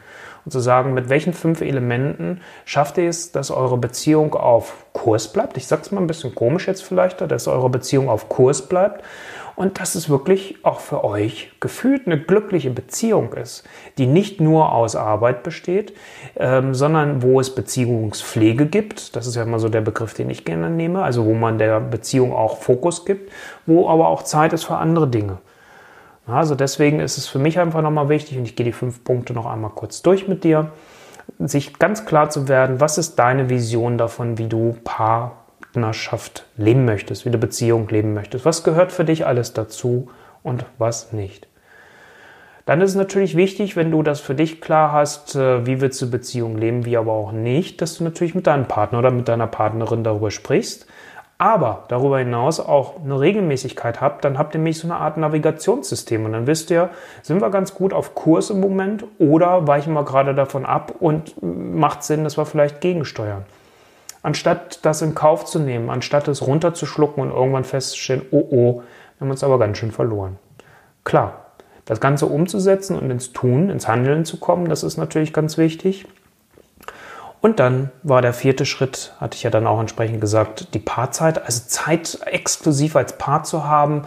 Und 0.45 0.53
zu 0.53 0.61
sagen, 0.61 0.95
mit 0.95 1.09
welchen 1.09 1.33
fünf 1.33 1.61
Elementen 1.61 2.41
schafft 2.65 2.99
ihr 2.99 3.09
es, 3.09 3.33
dass 3.33 3.51
eure 3.51 3.77
Beziehung 3.77 4.35
auf 4.35 4.87
Kurs 4.93 5.33
bleibt. 5.33 5.57
Ich 5.57 5.67
sag's 5.67 5.91
mal 5.91 6.01
ein 6.01 6.07
bisschen 6.07 6.35
komisch 6.35 6.67
jetzt 6.67 6.83
vielleicht, 6.83 7.21
dass 7.21 7.49
eure 7.49 7.71
Beziehung 7.71 8.09
auf 8.09 8.29
Kurs 8.29 8.69
bleibt 8.69 9.03
und 9.61 9.79
dass 9.79 9.95
es 9.95 10.09
wirklich 10.09 10.65
auch 10.65 10.81
für 10.81 11.05
euch 11.05 11.53
gefühlt 11.61 12.07
eine 12.07 12.19
glückliche 12.19 12.71
Beziehung 12.71 13.35
ist, 13.35 13.65
die 13.99 14.07
nicht 14.07 14.41
nur 14.41 14.73
aus 14.73 14.97
Arbeit 14.97 15.43
besteht, 15.43 15.93
ähm, 16.37 16.75
sondern 16.75 17.23
wo 17.23 17.41
es 17.41 17.55
Beziehungspflege 17.55 18.65
gibt. 18.65 19.17
Das 19.17 19.27
ist 19.27 19.37
ja 19.37 19.43
immer 19.43 19.59
so 19.59 19.69
der 19.69 19.83
Begriff, 19.83 20.15
den 20.15 20.31
ich 20.31 20.47
gerne 20.47 20.71
nehme, 20.71 21.03
also 21.03 21.27
wo 21.27 21.35
man 21.35 21.59
der 21.59 21.79
Beziehung 21.79 22.33
auch 22.33 22.57
Fokus 22.57 23.05
gibt, 23.05 23.31
wo 23.67 23.87
aber 23.91 24.09
auch 24.09 24.23
Zeit 24.23 24.55
ist 24.55 24.65
für 24.65 24.77
andere 24.77 25.09
Dinge. 25.09 25.39
Also 26.33 26.55
deswegen 26.55 27.01
ist 27.01 27.19
es 27.19 27.27
für 27.27 27.39
mich 27.39 27.59
einfach 27.59 27.83
nochmal 27.83 28.09
wichtig, 28.09 28.39
und 28.39 28.45
ich 28.45 28.57
gehe 28.57 28.65
die 28.65 28.73
fünf 28.73 29.05
Punkte 29.05 29.33
noch 29.33 29.47
einmal 29.47 29.71
kurz 29.71 30.03
durch 30.03 30.29
mit 30.29 30.45
dir, 30.45 30.71
sich 31.39 31.79
ganz 31.79 32.07
klar 32.07 32.31
zu 32.31 32.49
werden, 32.49 32.81
was 32.81 32.99
ist 32.99 33.19
deine 33.19 33.49
Vision 33.49 33.99
davon, 33.99 34.39
wie 34.39 34.49
du 34.49 34.77
Partnerschaft 34.85 36.47
leben 36.57 36.85
möchtest, 36.85 37.25
wie 37.25 37.31
du 37.31 37.39
Beziehung 37.39 37.89
leben 37.89 38.15
möchtest. 38.15 38.45
Was 38.45 38.65
gehört 38.65 38.93
für 38.93 39.05
dich 39.05 39.27
alles 39.27 39.53
dazu 39.53 40.09
und 40.43 40.65
was 40.79 41.13
nicht? 41.13 41.47
Dann 42.67 42.83
ist 42.83 42.91
es 42.91 42.97
natürlich 42.97 43.37
wichtig, 43.37 43.75
wenn 43.75 43.91
du 43.91 44.03
das 44.03 44.21
für 44.21 44.35
dich 44.35 44.61
klar 44.61 44.93
hast, 44.93 45.35
äh, 45.35 45.67
wie 45.67 45.81
willst 45.81 46.01
du 46.03 46.11
Beziehung 46.11 46.57
leben, 46.57 46.85
wie 46.85 46.97
aber 46.97 47.13
auch 47.13 47.33
nicht, 47.33 47.83
dass 47.83 47.97
du 47.99 48.05
natürlich 48.05 48.35
mit 48.35 48.47
deinem 48.47 48.67
Partner 48.67 49.01
oder 49.01 49.11
mit 49.11 49.29
deiner 49.29 49.47
Partnerin 49.47 50.05
darüber 50.05 50.31
sprichst, 50.31 50.87
aber 51.41 51.85
darüber 51.89 52.19
hinaus 52.19 52.61
auch 52.61 52.95
eine 53.03 53.19
Regelmäßigkeit 53.19 54.01
habt, 54.01 54.25
dann 54.25 54.39
habt 54.39 54.55
ihr 54.55 54.59
nämlich 54.59 54.79
so 54.79 54.87
eine 54.87 54.97
Art 54.97 55.17
Navigationssystem 55.17 56.25
und 56.25 56.33
dann 56.33 56.47
wisst 56.47 56.71
ihr, 56.71 56.91
sind 57.23 57.41
wir 57.41 57.51
ganz 57.51 57.75
gut 57.75 57.93
auf 57.93 58.15
Kurs 58.15 58.51
im 58.51 58.61
Moment 58.61 59.05
oder 59.19 59.67
weichen 59.67 59.95
wir 59.95 60.05
gerade 60.05 60.35
davon 60.35 60.67
ab 60.67 60.95
und 61.01 61.35
macht 61.43 62.03
Sinn, 62.03 62.25
dass 62.25 62.37
wir 62.37 62.47
vielleicht 62.47 62.81
gegensteuern 62.81 63.45
anstatt 64.23 64.81
das 64.83 65.03
in 65.03 65.15
Kauf 65.15 65.45
zu 65.45 65.59
nehmen, 65.59 65.91
anstatt 65.91 66.29
es 66.29 66.47
runterzuschlucken 66.47 67.23
und 67.23 67.31
irgendwann 67.31 67.65
festzustellen, 67.65 68.23
oh 68.31 68.47
oh, 68.51 68.75
wir 68.75 69.21
haben 69.21 69.31
uns 69.31 69.45
aber 69.45 69.59
ganz 69.59 69.79
schön 69.79 69.93
verloren. 69.93 70.39
Klar, 71.05 71.47
das 71.85 72.01
Ganze 72.01 72.27
umzusetzen 72.27 72.99
und 72.99 73.11
ins 73.11 73.33
Tun, 73.33 73.71
ins 73.71 73.89
Handeln 73.89 74.25
zu 74.25 74.39
kommen, 74.39 74.69
das 74.69 74.83
ist 74.83 74.97
natürlich 74.97 75.33
ganz 75.33 75.59
wichtig. 75.59 76.07
Und 77.43 77.59
dann 77.59 77.91
war 78.03 78.21
der 78.21 78.35
vierte 78.35 78.67
Schritt, 78.67 79.15
hatte 79.19 79.35
ich 79.35 79.45
ja 79.45 79.51
dann 79.51 79.67
auch 79.67 79.81
entsprechend 79.81 80.21
gesagt, 80.21 80.75
die 80.75 80.79
Paarzeit, 80.79 81.43
also 81.43 81.63
Zeit 81.67 82.19
exklusiv 82.27 82.97
als 82.97 83.17
Paar 83.17 83.45
zu 83.45 83.65
haben, 83.65 84.03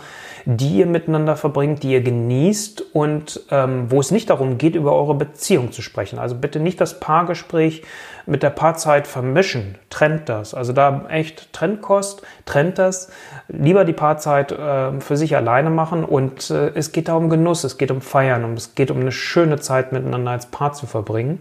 die 0.45 0.77
ihr 0.77 0.85
miteinander 0.85 1.35
verbringt, 1.35 1.81
die 1.81 1.93
ihr 1.93 2.01
genießt 2.01 2.93
und 2.93 3.41
ähm, 3.49 3.89
wo 3.89 3.99
es 3.99 4.11
nicht 4.11 4.29
darum 4.29 4.59
geht, 4.59 4.75
über 4.75 4.93
eure 4.93 5.15
Beziehung 5.15 5.71
zu 5.71 5.81
sprechen. 5.81 6.19
Also 6.19 6.35
bitte 6.35 6.59
nicht 6.59 6.79
das 6.79 6.99
Paargespräch 6.99 7.81
mit 8.27 8.43
der 8.43 8.51
Paarzeit 8.51 9.07
vermischen. 9.07 9.79
Trennt 9.89 10.29
das. 10.29 10.53
Also 10.53 10.71
da 10.71 11.07
echt 11.09 11.51
Trennkost, 11.53 12.21
trennt 12.45 12.77
das. 12.77 13.09
Lieber 13.47 13.83
die 13.83 13.93
Paarzeit 13.93 14.51
äh, 14.51 14.99
für 15.01 15.17
sich 15.17 15.35
alleine 15.35 15.71
machen 15.71 16.03
und 16.03 16.51
äh, 16.51 16.69
es 16.75 16.91
geht 16.91 17.07
da 17.07 17.15
um 17.15 17.29
Genuss, 17.29 17.63
es 17.63 17.79
geht 17.79 17.89
um 17.89 18.01
Feiern 18.01 18.43
und 18.43 18.59
es 18.59 18.75
geht 18.75 18.91
um 18.91 18.99
eine 18.99 19.11
schöne 19.11 19.59
Zeit 19.59 19.91
miteinander 19.91 20.31
als 20.31 20.45
Paar 20.45 20.73
zu 20.73 20.85
verbringen 20.85 21.39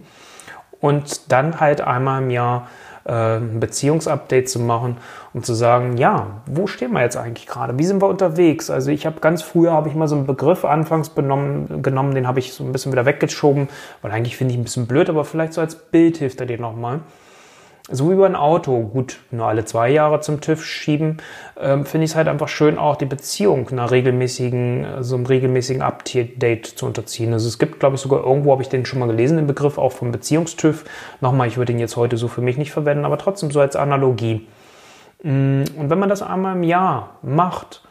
und 0.83 1.31
dann 1.31 1.61
halt 1.61 1.79
einmal 1.79 2.21
im 2.21 2.29
Jahr 2.29 2.67
äh, 3.05 3.37
ein 3.37 3.61
Beziehungsupdate 3.61 4.49
zu 4.49 4.59
machen, 4.59 4.97
um 5.33 5.41
zu 5.41 5.53
sagen, 5.53 5.95
ja, 5.95 6.41
wo 6.45 6.67
stehen 6.67 6.91
wir 6.91 7.01
jetzt 7.01 7.15
eigentlich 7.15 7.47
gerade? 7.47 7.79
Wie 7.79 7.85
sind 7.85 8.01
wir 8.01 8.09
unterwegs? 8.09 8.69
Also 8.69 8.91
ich 8.91 9.05
habe 9.05 9.21
ganz 9.21 9.41
früher 9.41 9.71
habe 9.71 9.87
ich 9.87 9.95
mal 9.95 10.09
so 10.09 10.15
einen 10.17 10.27
Begriff 10.27 10.65
anfangs 10.65 11.07
benommen, 11.07 11.81
genommen, 11.81 12.15
den 12.15 12.27
habe 12.27 12.39
ich 12.39 12.51
so 12.51 12.65
ein 12.65 12.73
bisschen 12.73 12.91
wieder 12.91 13.05
weggeschoben, 13.05 13.69
weil 14.01 14.11
eigentlich 14.11 14.35
finde 14.35 14.55
ich 14.55 14.59
ein 14.59 14.63
bisschen 14.65 14.85
blöd, 14.85 15.09
aber 15.09 15.23
vielleicht 15.23 15.53
so 15.53 15.61
als 15.61 15.73
Bild 15.73 16.17
hilft 16.17 16.41
er 16.41 16.47
dir 16.47 16.59
nochmal 16.59 16.99
so 17.91 18.09
wie 18.09 18.15
beim 18.15 18.35
Auto, 18.35 18.79
gut, 18.79 19.19
nur 19.31 19.45
alle 19.45 19.65
zwei 19.65 19.89
Jahre 19.89 20.21
zum 20.21 20.39
TÜV 20.39 20.63
schieben, 20.63 21.17
ähm, 21.59 21.85
finde 21.85 22.05
ich 22.05 22.11
es 22.11 22.15
halt 22.15 22.29
einfach 22.29 22.47
schön, 22.47 22.77
auch 22.77 22.95
die 22.95 23.05
Beziehung 23.05 23.67
einer 23.69 23.91
regelmäßigen, 23.91 25.03
so 25.03 25.15
einem 25.15 25.25
regelmäßigen 25.25 25.81
Update 25.81 26.65
zu 26.65 26.85
unterziehen. 26.85 27.33
Also 27.33 27.49
es 27.49 27.59
gibt, 27.59 27.81
glaube 27.81 27.95
ich, 27.95 28.01
sogar 28.01 28.23
irgendwo 28.23 28.53
habe 28.53 28.61
ich 28.61 28.69
den 28.69 28.85
schon 28.85 28.99
mal 28.99 29.07
gelesen, 29.07 29.35
den 29.35 29.47
Begriff 29.47 29.77
auch 29.77 29.91
vom 29.91 30.13
Beziehungstüv. 30.13 30.85
Nochmal, 31.19 31.47
ich 31.47 31.57
würde 31.57 31.73
ihn 31.73 31.79
jetzt 31.79 31.97
heute 31.97 32.15
so 32.15 32.29
für 32.29 32.41
mich 32.41 32.57
nicht 32.57 32.71
verwenden, 32.71 33.03
aber 33.03 33.17
trotzdem 33.17 33.51
so 33.51 33.59
als 33.59 33.75
Analogie. 33.75 34.47
Mm, 35.21 35.63
und 35.77 35.89
wenn 35.89 35.99
man 35.99 36.09
das 36.09 36.21
einmal 36.21 36.55
im 36.55 36.63
Jahr 36.63 37.17
macht, 37.21 37.81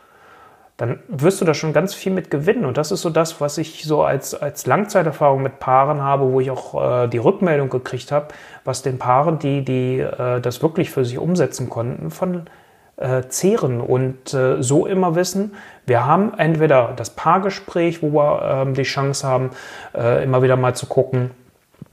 dann 0.82 0.98
wirst 1.06 1.40
du 1.40 1.44
da 1.44 1.54
schon 1.54 1.72
ganz 1.72 1.94
viel 1.94 2.10
mit 2.10 2.28
gewinnen. 2.28 2.64
Und 2.64 2.76
das 2.76 2.90
ist 2.90 3.02
so 3.02 3.10
das, 3.10 3.40
was 3.40 3.56
ich 3.56 3.84
so 3.84 4.02
als, 4.02 4.34
als 4.34 4.66
Langzeiterfahrung 4.66 5.40
mit 5.40 5.60
Paaren 5.60 6.02
habe, 6.02 6.32
wo 6.32 6.40
ich 6.40 6.50
auch 6.50 7.04
äh, 7.04 7.06
die 7.06 7.18
Rückmeldung 7.18 7.70
gekriegt 7.70 8.10
habe, 8.10 8.34
was 8.64 8.82
den 8.82 8.98
Paaren, 8.98 9.38
die, 9.38 9.64
die 9.64 10.00
äh, 10.00 10.40
das 10.40 10.60
wirklich 10.60 10.90
für 10.90 11.04
sich 11.04 11.18
umsetzen 11.18 11.70
konnten, 11.70 12.10
von 12.10 12.46
äh, 12.96 13.22
zehren 13.28 13.80
und 13.80 14.34
äh, 14.34 14.60
so 14.60 14.84
immer 14.84 15.14
wissen, 15.14 15.54
wir 15.86 16.04
haben 16.04 16.34
entweder 16.36 16.94
das 16.96 17.10
Paargespräch, 17.10 18.02
wo 18.02 18.12
wir 18.12 18.42
ähm, 18.42 18.74
die 18.74 18.82
Chance 18.82 19.24
haben, 19.24 19.50
äh, 19.94 20.24
immer 20.24 20.42
wieder 20.42 20.56
mal 20.56 20.74
zu 20.74 20.86
gucken, 20.86 21.30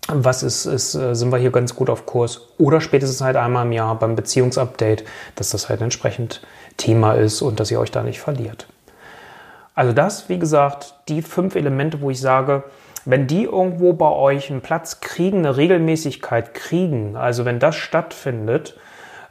was 0.08 0.42
ist, 0.42 0.66
ist, 0.66 0.96
äh, 0.96 1.14
sind 1.14 1.32
wir 1.32 1.38
hier 1.38 1.52
ganz 1.52 1.76
gut 1.76 1.92
auf 1.92 2.08
Kurs 2.08 2.48
oder 2.58 2.82
spätestens 2.82 3.22
halt 3.22 3.36
einmal 3.36 3.68
im 3.68 3.72
Jahr 3.72 3.94
beim 4.00 4.16
Beziehungsupdate, 4.16 5.06
dass 5.36 5.52
das 5.52 5.70
halt 5.70 5.82
entsprechend 5.82 6.42
Thema 6.78 7.14
ist 7.14 7.44
und 7.44 7.60
dass 7.60 7.70
ihr 7.70 7.80
euch 7.80 7.92
da 7.92 8.02
nicht 8.02 8.20
verliert. 8.20 8.68
Also 9.80 9.94
das, 9.94 10.28
wie 10.28 10.38
gesagt, 10.38 10.94
die 11.08 11.22
fünf 11.22 11.56
Elemente, 11.56 12.02
wo 12.02 12.10
ich 12.10 12.20
sage, 12.20 12.64
wenn 13.06 13.28
die 13.28 13.44
irgendwo 13.46 13.94
bei 13.94 14.12
euch 14.12 14.52
einen 14.52 14.60
Platz 14.60 15.00
kriegen, 15.00 15.38
eine 15.38 15.56
Regelmäßigkeit 15.56 16.54
kriegen, 16.54 17.16
also 17.16 17.46
wenn 17.46 17.60
das 17.60 17.78
stattfindet, 17.78 18.76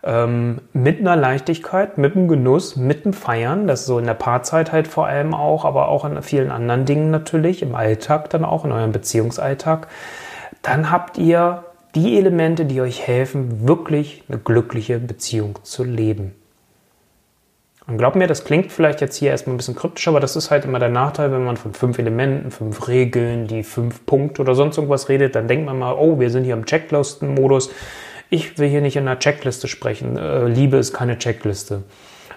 ähm, 0.02 0.62
mit 0.72 1.00
einer 1.00 1.16
Leichtigkeit, 1.16 1.98
mit 1.98 2.16
einem 2.16 2.28
Genuss, 2.28 2.76
mit 2.76 3.04
dem 3.04 3.12
Feiern, 3.12 3.66
das 3.66 3.84
so 3.84 3.98
in 3.98 4.06
der 4.06 4.14
Paarzeit 4.14 4.72
halt 4.72 4.88
vor 4.88 5.06
allem 5.06 5.34
auch, 5.34 5.66
aber 5.66 5.88
auch 5.88 6.06
in 6.06 6.22
vielen 6.22 6.50
anderen 6.50 6.86
Dingen 6.86 7.10
natürlich, 7.10 7.60
im 7.60 7.74
Alltag 7.74 8.30
dann 8.30 8.46
auch, 8.46 8.64
in 8.64 8.72
eurem 8.72 8.92
Beziehungsalltag, 8.92 9.88
dann 10.62 10.90
habt 10.90 11.18
ihr 11.18 11.62
die 11.94 12.16
Elemente, 12.16 12.64
die 12.64 12.80
euch 12.80 13.06
helfen, 13.06 13.68
wirklich 13.68 14.24
eine 14.30 14.38
glückliche 14.38 14.98
Beziehung 14.98 15.58
zu 15.62 15.84
leben. 15.84 16.37
Und 17.88 17.96
glaub 17.96 18.16
mir, 18.16 18.26
das 18.26 18.44
klingt 18.44 18.70
vielleicht 18.70 19.00
jetzt 19.00 19.16
hier 19.16 19.30
erstmal 19.30 19.54
ein 19.54 19.56
bisschen 19.56 19.74
kryptisch, 19.74 20.08
aber 20.08 20.20
das 20.20 20.36
ist 20.36 20.50
halt 20.50 20.66
immer 20.66 20.78
der 20.78 20.90
Nachteil, 20.90 21.32
wenn 21.32 21.42
man 21.42 21.56
von 21.56 21.72
fünf 21.72 21.98
Elementen, 21.98 22.50
fünf 22.50 22.86
Regeln, 22.86 23.46
die 23.46 23.62
fünf 23.62 24.04
Punkte 24.04 24.42
oder 24.42 24.54
sonst 24.54 24.76
irgendwas 24.76 25.08
redet, 25.08 25.34
dann 25.34 25.48
denkt 25.48 25.64
man 25.64 25.78
mal, 25.78 25.94
oh, 25.94 26.20
wir 26.20 26.28
sind 26.28 26.44
hier 26.44 26.52
im 26.52 26.66
Checklisten-Modus. 26.66 27.70
Ich 28.28 28.58
will 28.58 28.68
hier 28.68 28.82
nicht 28.82 28.96
in 28.96 29.08
einer 29.08 29.18
Checkliste 29.18 29.68
sprechen. 29.68 30.18
Äh, 30.18 30.48
Liebe 30.48 30.76
ist 30.76 30.92
keine 30.92 31.16
Checkliste. 31.16 31.84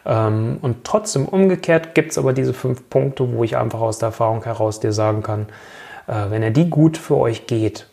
Ähm, 0.05 0.57
und 0.61 0.85
trotzdem 0.85 1.25
umgekehrt 1.25 1.95
gibt 1.95 2.11
es 2.11 2.17
aber 2.17 2.31
diese 2.31 2.53
fünf 2.53 2.89
Punkte, 2.89 3.33
wo 3.33 3.43
ich 3.43 3.57
einfach 3.57 3.81
aus 3.81 3.99
der 3.99 4.07
Erfahrung 4.07 4.45
heraus 4.45 4.79
dir 4.79 4.93
sagen 4.93 5.21
kann, 5.21 5.47
äh, 6.07 6.29
wenn 6.29 6.43
er 6.43 6.51
die 6.51 6.69
gut 6.69 6.97
für 6.97 7.17
euch 7.17 7.45
geht, 7.45 7.87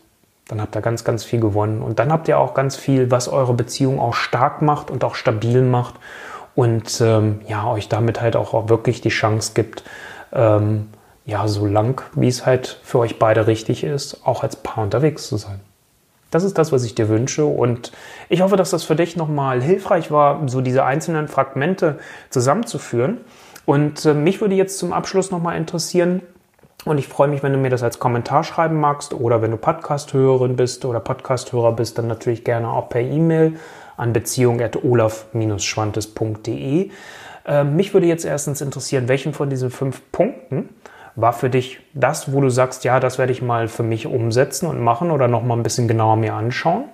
dann 0.46 0.62
habt 0.62 0.76
ihr 0.76 0.80
ganz, 0.80 1.02
ganz 1.02 1.24
viel 1.24 1.40
gewonnen. 1.40 1.82
Und 1.82 1.98
dann 1.98 2.12
habt 2.12 2.28
ihr 2.28 2.38
auch 2.38 2.54
ganz 2.54 2.76
viel, 2.76 3.10
was 3.10 3.26
eure 3.26 3.54
Beziehung 3.54 3.98
auch 3.98 4.14
stark 4.14 4.62
macht 4.62 4.92
und 4.92 5.02
auch 5.02 5.16
stabil 5.16 5.62
macht 5.62 5.96
und 6.58 7.00
ähm, 7.00 7.38
ja, 7.46 7.70
euch 7.70 7.88
damit 7.88 8.20
halt 8.20 8.34
auch 8.34 8.68
wirklich 8.68 9.00
die 9.00 9.10
Chance 9.10 9.52
gibt, 9.54 9.84
ähm, 10.32 10.88
ja, 11.24 11.46
so 11.46 11.66
lang, 11.66 12.02
wie 12.16 12.26
es 12.26 12.46
halt 12.46 12.80
für 12.82 12.98
euch 12.98 13.20
beide 13.20 13.46
richtig 13.46 13.84
ist, 13.84 14.26
auch 14.26 14.42
als 14.42 14.56
Paar 14.56 14.82
unterwegs 14.82 15.28
zu 15.28 15.36
sein. 15.36 15.60
Das 16.32 16.42
ist 16.42 16.58
das, 16.58 16.72
was 16.72 16.82
ich 16.82 16.96
dir 16.96 17.08
wünsche 17.08 17.44
und 17.44 17.92
ich 18.28 18.40
hoffe, 18.40 18.56
dass 18.56 18.70
das 18.70 18.82
für 18.82 18.96
dich 18.96 19.14
nochmal 19.14 19.62
hilfreich 19.62 20.10
war, 20.10 20.48
so 20.48 20.60
diese 20.60 20.84
einzelnen 20.84 21.28
Fragmente 21.28 22.00
zusammenzuführen. 22.28 23.18
Und 23.64 24.04
äh, 24.04 24.12
mich 24.12 24.40
würde 24.40 24.56
jetzt 24.56 24.78
zum 24.78 24.92
Abschluss 24.92 25.30
nochmal 25.30 25.56
interessieren, 25.58 26.22
und 26.84 26.98
ich 26.98 27.06
freue 27.06 27.28
mich, 27.28 27.44
wenn 27.44 27.52
du 27.52 27.58
mir 27.58 27.70
das 27.70 27.84
als 27.84 28.00
Kommentar 28.00 28.42
schreiben 28.42 28.80
magst 28.80 29.14
oder 29.14 29.42
wenn 29.42 29.52
du 29.52 29.58
Podcast-Hörerin 29.58 30.56
bist 30.56 30.84
oder 30.84 30.98
Podcast-Hörer 30.98 31.72
bist, 31.72 31.98
dann 31.98 32.08
natürlich 32.08 32.42
gerne 32.42 32.68
auch 32.68 32.88
per 32.88 33.00
E-Mail 33.00 33.58
an 33.98 34.14
beziehung.olaf-schwantes.de. 34.14 36.90
Äh, 37.46 37.64
mich 37.64 37.92
würde 37.92 38.06
jetzt 38.06 38.24
erstens 38.24 38.62
interessieren, 38.62 39.08
welchen 39.08 39.34
von 39.34 39.50
diesen 39.50 39.70
fünf 39.70 40.00
Punkten 40.10 40.70
war 41.16 41.32
für 41.32 41.50
dich 41.50 41.80
das, 41.94 42.32
wo 42.32 42.40
du 42.40 42.48
sagst, 42.48 42.84
ja, 42.84 43.00
das 43.00 43.18
werde 43.18 43.32
ich 43.32 43.42
mal 43.42 43.66
für 43.68 43.82
mich 43.82 44.06
umsetzen 44.06 44.66
und 44.66 44.80
machen 44.80 45.10
oder 45.10 45.26
noch 45.26 45.42
mal 45.42 45.56
ein 45.56 45.64
bisschen 45.64 45.88
genauer 45.88 46.16
mir 46.16 46.34
anschauen. 46.34 46.84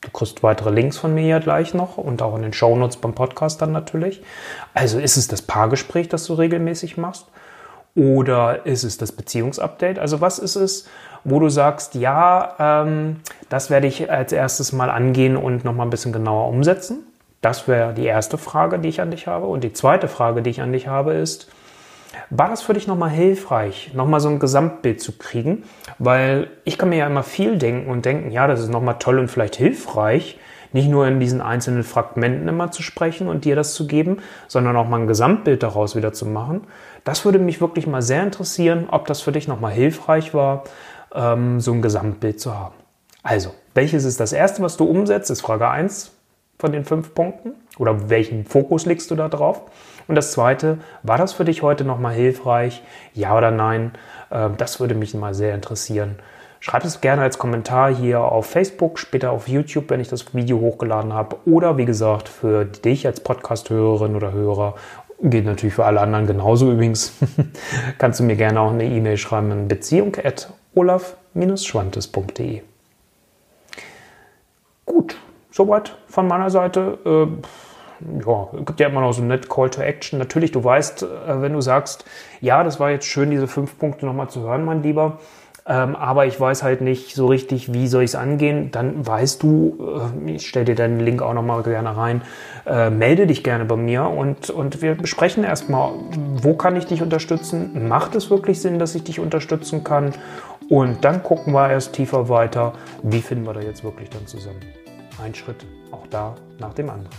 Du 0.00 0.10
kriegst 0.10 0.42
weitere 0.42 0.70
Links 0.70 0.96
von 0.96 1.14
mir 1.14 1.26
ja 1.26 1.38
gleich 1.38 1.74
noch 1.74 1.98
und 1.98 2.22
auch 2.22 2.34
in 2.34 2.42
den 2.42 2.52
Shownotes 2.52 2.96
beim 2.96 3.14
Podcast 3.14 3.62
dann 3.62 3.70
natürlich. 3.70 4.22
Also 4.74 4.98
ist 4.98 5.16
es 5.16 5.28
das 5.28 5.42
Paargespräch, 5.42 6.08
das 6.08 6.24
du 6.24 6.34
regelmäßig 6.34 6.96
machst? 6.96 7.26
Oder 7.94 8.66
ist 8.66 8.82
es 8.82 8.98
das 8.98 9.12
Beziehungsupdate? 9.12 9.98
Also 9.98 10.20
was 10.20 10.38
ist 10.38 10.54
es, 10.56 10.86
wo 11.24 11.38
du 11.40 11.48
sagst, 11.48 11.94
ja, 11.94 12.54
ähm, 12.58 13.16
das 13.48 13.70
werde 13.70 13.86
ich 13.86 14.10
als 14.10 14.32
erstes 14.32 14.72
mal 14.72 14.90
angehen 14.90 15.36
und 15.36 15.64
nochmal 15.64 15.86
ein 15.86 15.90
bisschen 15.90 16.12
genauer 16.12 16.48
umsetzen. 16.48 17.04
Das 17.40 17.68
wäre 17.68 17.94
die 17.94 18.04
erste 18.04 18.38
Frage, 18.38 18.78
die 18.78 18.88
ich 18.88 19.00
an 19.00 19.10
dich 19.10 19.26
habe. 19.26 19.46
Und 19.46 19.64
die 19.64 19.72
zweite 19.72 20.08
Frage, 20.08 20.42
die 20.42 20.50
ich 20.50 20.60
an 20.60 20.72
dich 20.72 20.88
habe, 20.88 21.14
ist, 21.14 21.50
war 22.28 22.48
das 22.48 22.62
für 22.62 22.74
dich 22.74 22.86
nochmal 22.86 23.10
hilfreich, 23.10 23.92
nochmal 23.94 24.20
so 24.20 24.28
ein 24.28 24.38
Gesamtbild 24.38 25.00
zu 25.00 25.16
kriegen? 25.16 25.64
Weil 25.98 26.48
ich 26.64 26.76
kann 26.76 26.88
mir 26.88 26.98
ja 26.98 27.06
immer 27.06 27.22
viel 27.22 27.56
denken 27.56 27.90
und 27.90 28.04
denken, 28.04 28.30
ja, 28.30 28.46
das 28.46 28.60
ist 28.60 28.70
nochmal 28.70 28.96
toll 28.98 29.18
und 29.18 29.28
vielleicht 29.28 29.56
hilfreich, 29.56 30.38
nicht 30.72 30.88
nur 30.88 31.06
in 31.06 31.18
diesen 31.18 31.40
einzelnen 31.40 31.82
Fragmenten 31.82 32.46
immer 32.46 32.70
zu 32.70 32.82
sprechen 32.82 33.28
und 33.28 33.44
dir 33.44 33.56
das 33.56 33.74
zu 33.74 33.86
geben, 33.86 34.18
sondern 34.46 34.76
auch 34.76 34.88
mal 34.88 35.00
ein 35.00 35.06
Gesamtbild 35.06 35.62
daraus 35.62 35.96
wieder 35.96 36.12
zu 36.12 36.26
machen. 36.26 36.66
Das 37.04 37.24
würde 37.24 37.38
mich 37.38 37.60
wirklich 37.60 37.86
mal 37.86 38.02
sehr 38.02 38.22
interessieren, 38.22 38.88
ob 38.90 39.06
das 39.06 39.20
für 39.20 39.32
dich 39.32 39.48
nochmal 39.48 39.72
hilfreich 39.72 40.34
war, 40.34 40.64
ähm, 41.14 41.60
so 41.60 41.72
ein 41.72 41.82
Gesamtbild 41.82 42.40
zu 42.40 42.56
haben. 42.58 42.74
Also, 43.22 43.54
welches 43.74 44.04
ist 44.04 44.20
das 44.20 44.32
erste, 44.32 44.62
was 44.62 44.76
du 44.76 44.84
umsetzt? 44.84 45.30
Ist 45.30 45.42
Frage 45.42 45.68
1 45.68 46.12
von 46.58 46.72
den 46.72 46.84
fünf 46.84 47.14
Punkten. 47.14 47.52
Oder 47.78 48.10
welchen 48.10 48.44
Fokus 48.44 48.86
legst 48.86 49.10
du 49.10 49.14
da 49.14 49.28
drauf? 49.28 49.62
Und 50.06 50.14
das 50.14 50.32
zweite, 50.32 50.78
war 51.02 51.18
das 51.18 51.32
für 51.32 51.44
dich 51.44 51.62
heute 51.62 51.84
nochmal 51.84 52.14
hilfreich? 52.14 52.82
Ja 53.14 53.36
oder 53.36 53.50
nein? 53.50 53.92
Ähm, 54.30 54.54
das 54.56 54.80
würde 54.80 54.94
mich 54.94 55.14
mal 55.14 55.34
sehr 55.34 55.54
interessieren. 55.54 56.16
Schreib 56.62 56.84
es 56.84 57.00
gerne 57.00 57.22
als 57.22 57.38
Kommentar 57.38 57.94
hier 57.94 58.20
auf 58.20 58.44
Facebook, 58.44 58.98
später 58.98 59.30
auf 59.30 59.48
YouTube, 59.48 59.88
wenn 59.88 60.00
ich 60.00 60.08
das 60.08 60.34
Video 60.34 60.60
hochgeladen 60.60 61.14
habe. 61.14 61.36
Oder 61.46 61.78
wie 61.78 61.86
gesagt, 61.86 62.28
für 62.28 62.66
dich 62.66 63.06
als 63.06 63.20
Podcast-Hörerin 63.20 64.14
oder 64.14 64.32
Hörer 64.32 64.74
Geht 65.22 65.44
natürlich 65.44 65.74
für 65.74 65.84
alle 65.84 66.00
anderen 66.00 66.26
genauso 66.26 66.72
übrigens. 66.72 67.12
Kannst 67.98 68.20
du 68.20 68.24
mir 68.24 68.36
gerne 68.36 68.60
auch 68.60 68.70
eine 68.70 68.84
E-Mail 68.84 69.18
schreiben 69.18 69.52
an 69.52 69.68
beziehung.olaf-schwantes.de. 70.74 72.62
Gut, 74.86 75.16
soweit 75.50 75.96
von 76.08 76.26
meiner 76.26 76.50
Seite. 76.50 76.98
Äh, 77.04 77.26
ja, 78.26 78.48
gibt 78.64 78.80
ja 78.80 78.88
immer 78.88 79.02
noch 79.02 79.12
so 79.12 79.20
ein 79.20 79.28
net 79.28 79.50
Call 79.50 79.68
to 79.68 79.82
Action. 79.82 80.18
Natürlich, 80.18 80.52
du 80.52 80.64
weißt, 80.64 81.02
äh, 81.02 81.42
wenn 81.42 81.52
du 81.52 81.60
sagst, 81.60 82.04
ja, 82.40 82.64
das 82.64 82.80
war 82.80 82.90
jetzt 82.90 83.06
schön, 83.06 83.30
diese 83.30 83.46
fünf 83.46 83.78
Punkte 83.78 84.06
nochmal 84.06 84.30
zu 84.30 84.40
hören, 84.40 84.64
mein 84.64 84.82
Lieber, 84.82 85.18
ähm, 85.66 85.94
aber 85.94 86.26
ich 86.26 86.40
weiß 86.40 86.62
halt 86.62 86.80
nicht 86.80 87.14
so 87.14 87.26
richtig, 87.26 87.72
wie 87.74 87.86
soll 87.86 88.02
ich 88.02 88.10
es 88.10 88.14
angehen, 88.14 88.70
dann 88.70 89.06
weißt 89.06 89.42
du, 89.42 90.10
äh, 90.26 90.32
ich 90.32 90.48
stelle 90.48 90.64
dir 90.64 90.74
deinen 90.74 91.00
Link 91.00 91.20
auch 91.20 91.34
nochmal 91.34 91.62
gerne 91.62 91.96
rein, 91.96 92.22
äh, 92.66 92.88
melde 92.88 93.26
dich 93.26 93.44
gerne 93.44 93.66
bei 93.66 93.76
mir 93.76 94.04
und, 94.04 94.48
und 94.48 94.80
wir 94.80 94.94
besprechen 94.94 95.44
erstmal, 95.44 95.92
wo 96.42 96.54
kann 96.54 96.76
ich 96.76 96.86
dich 96.86 97.02
unterstützen, 97.02 97.86
macht 97.88 98.14
es 98.14 98.30
wirklich 98.30 98.60
Sinn, 98.60 98.78
dass 98.78 98.94
ich 98.94 99.04
dich 99.04 99.20
unterstützen 99.20 99.84
kann 99.84 100.14
und 100.70 101.04
dann 101.04 101.22
gucken 101.22 101.52
wir 101.52 101.68
erst 101.68 101.92
tiefer 101.92 102.30
weiter, 102.30 102.72
wie 103.02 103.20
finden 103.20 103.44
wir 103.44 103.52
da 103.52 103.60
jetzt 103.60 103.84
wirklich 103.84 104.08
dann 104.08 104.26
zusammen. 104.26 104.60
Ein 105.22 105.34
Schritt 105.34 105.66
auch 105.90 106.06
da 106.06 106.36
nach 106.58 106.72
dem 106.72 106.88
anderen. 106.88 107.10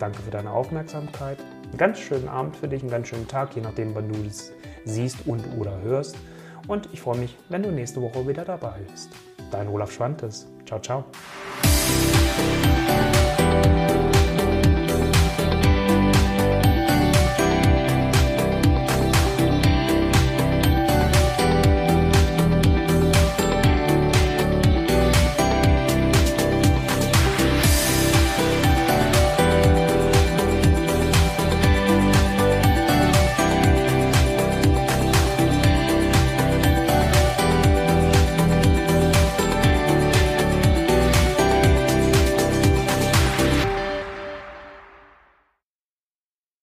Danke 0.00 0.20
für 0.22 0.30
deine 0.30 0.50
Aufmerksamkeit. 0.50 1.38
Einen 1.62 1.76
ganz 1.76 2.00
schönen 2.00 2.28
Abend 2.28 2.56
für 2.56 2.66
dich, 2.66 2.80
einen 2.82 2.90
ganz 2.90 3.06
schönen 3.08 3.28
Tag, 3.28 3.54
je 3.54 3.62
nachdem, 3.62 3.94
wann 3.94 4.08
du 4.08 4.18
es 4.26 4.52
siehst 4.84 5.18
und 5.26 5.44
oder 5.58 5.80
hörst 5.82 6.16
und 6.66 6.88
ich 6.92 7.00
freue 7.00 7.18
mich, 7.18 7.36
wenn 7.50 7.62
du 7.62 7.70
nächste 7.70 8.00
Woche 8.00 8.26
wieder 8.26 8.44
dabei 8.44 8.80
bist. 8.90 9.10
Dein 9.50 9.68
Olaf 9.68 9.92
Schwantes. 9.92 10.48
Ciao, 10.66 10.80
ciao. 10.80 11.04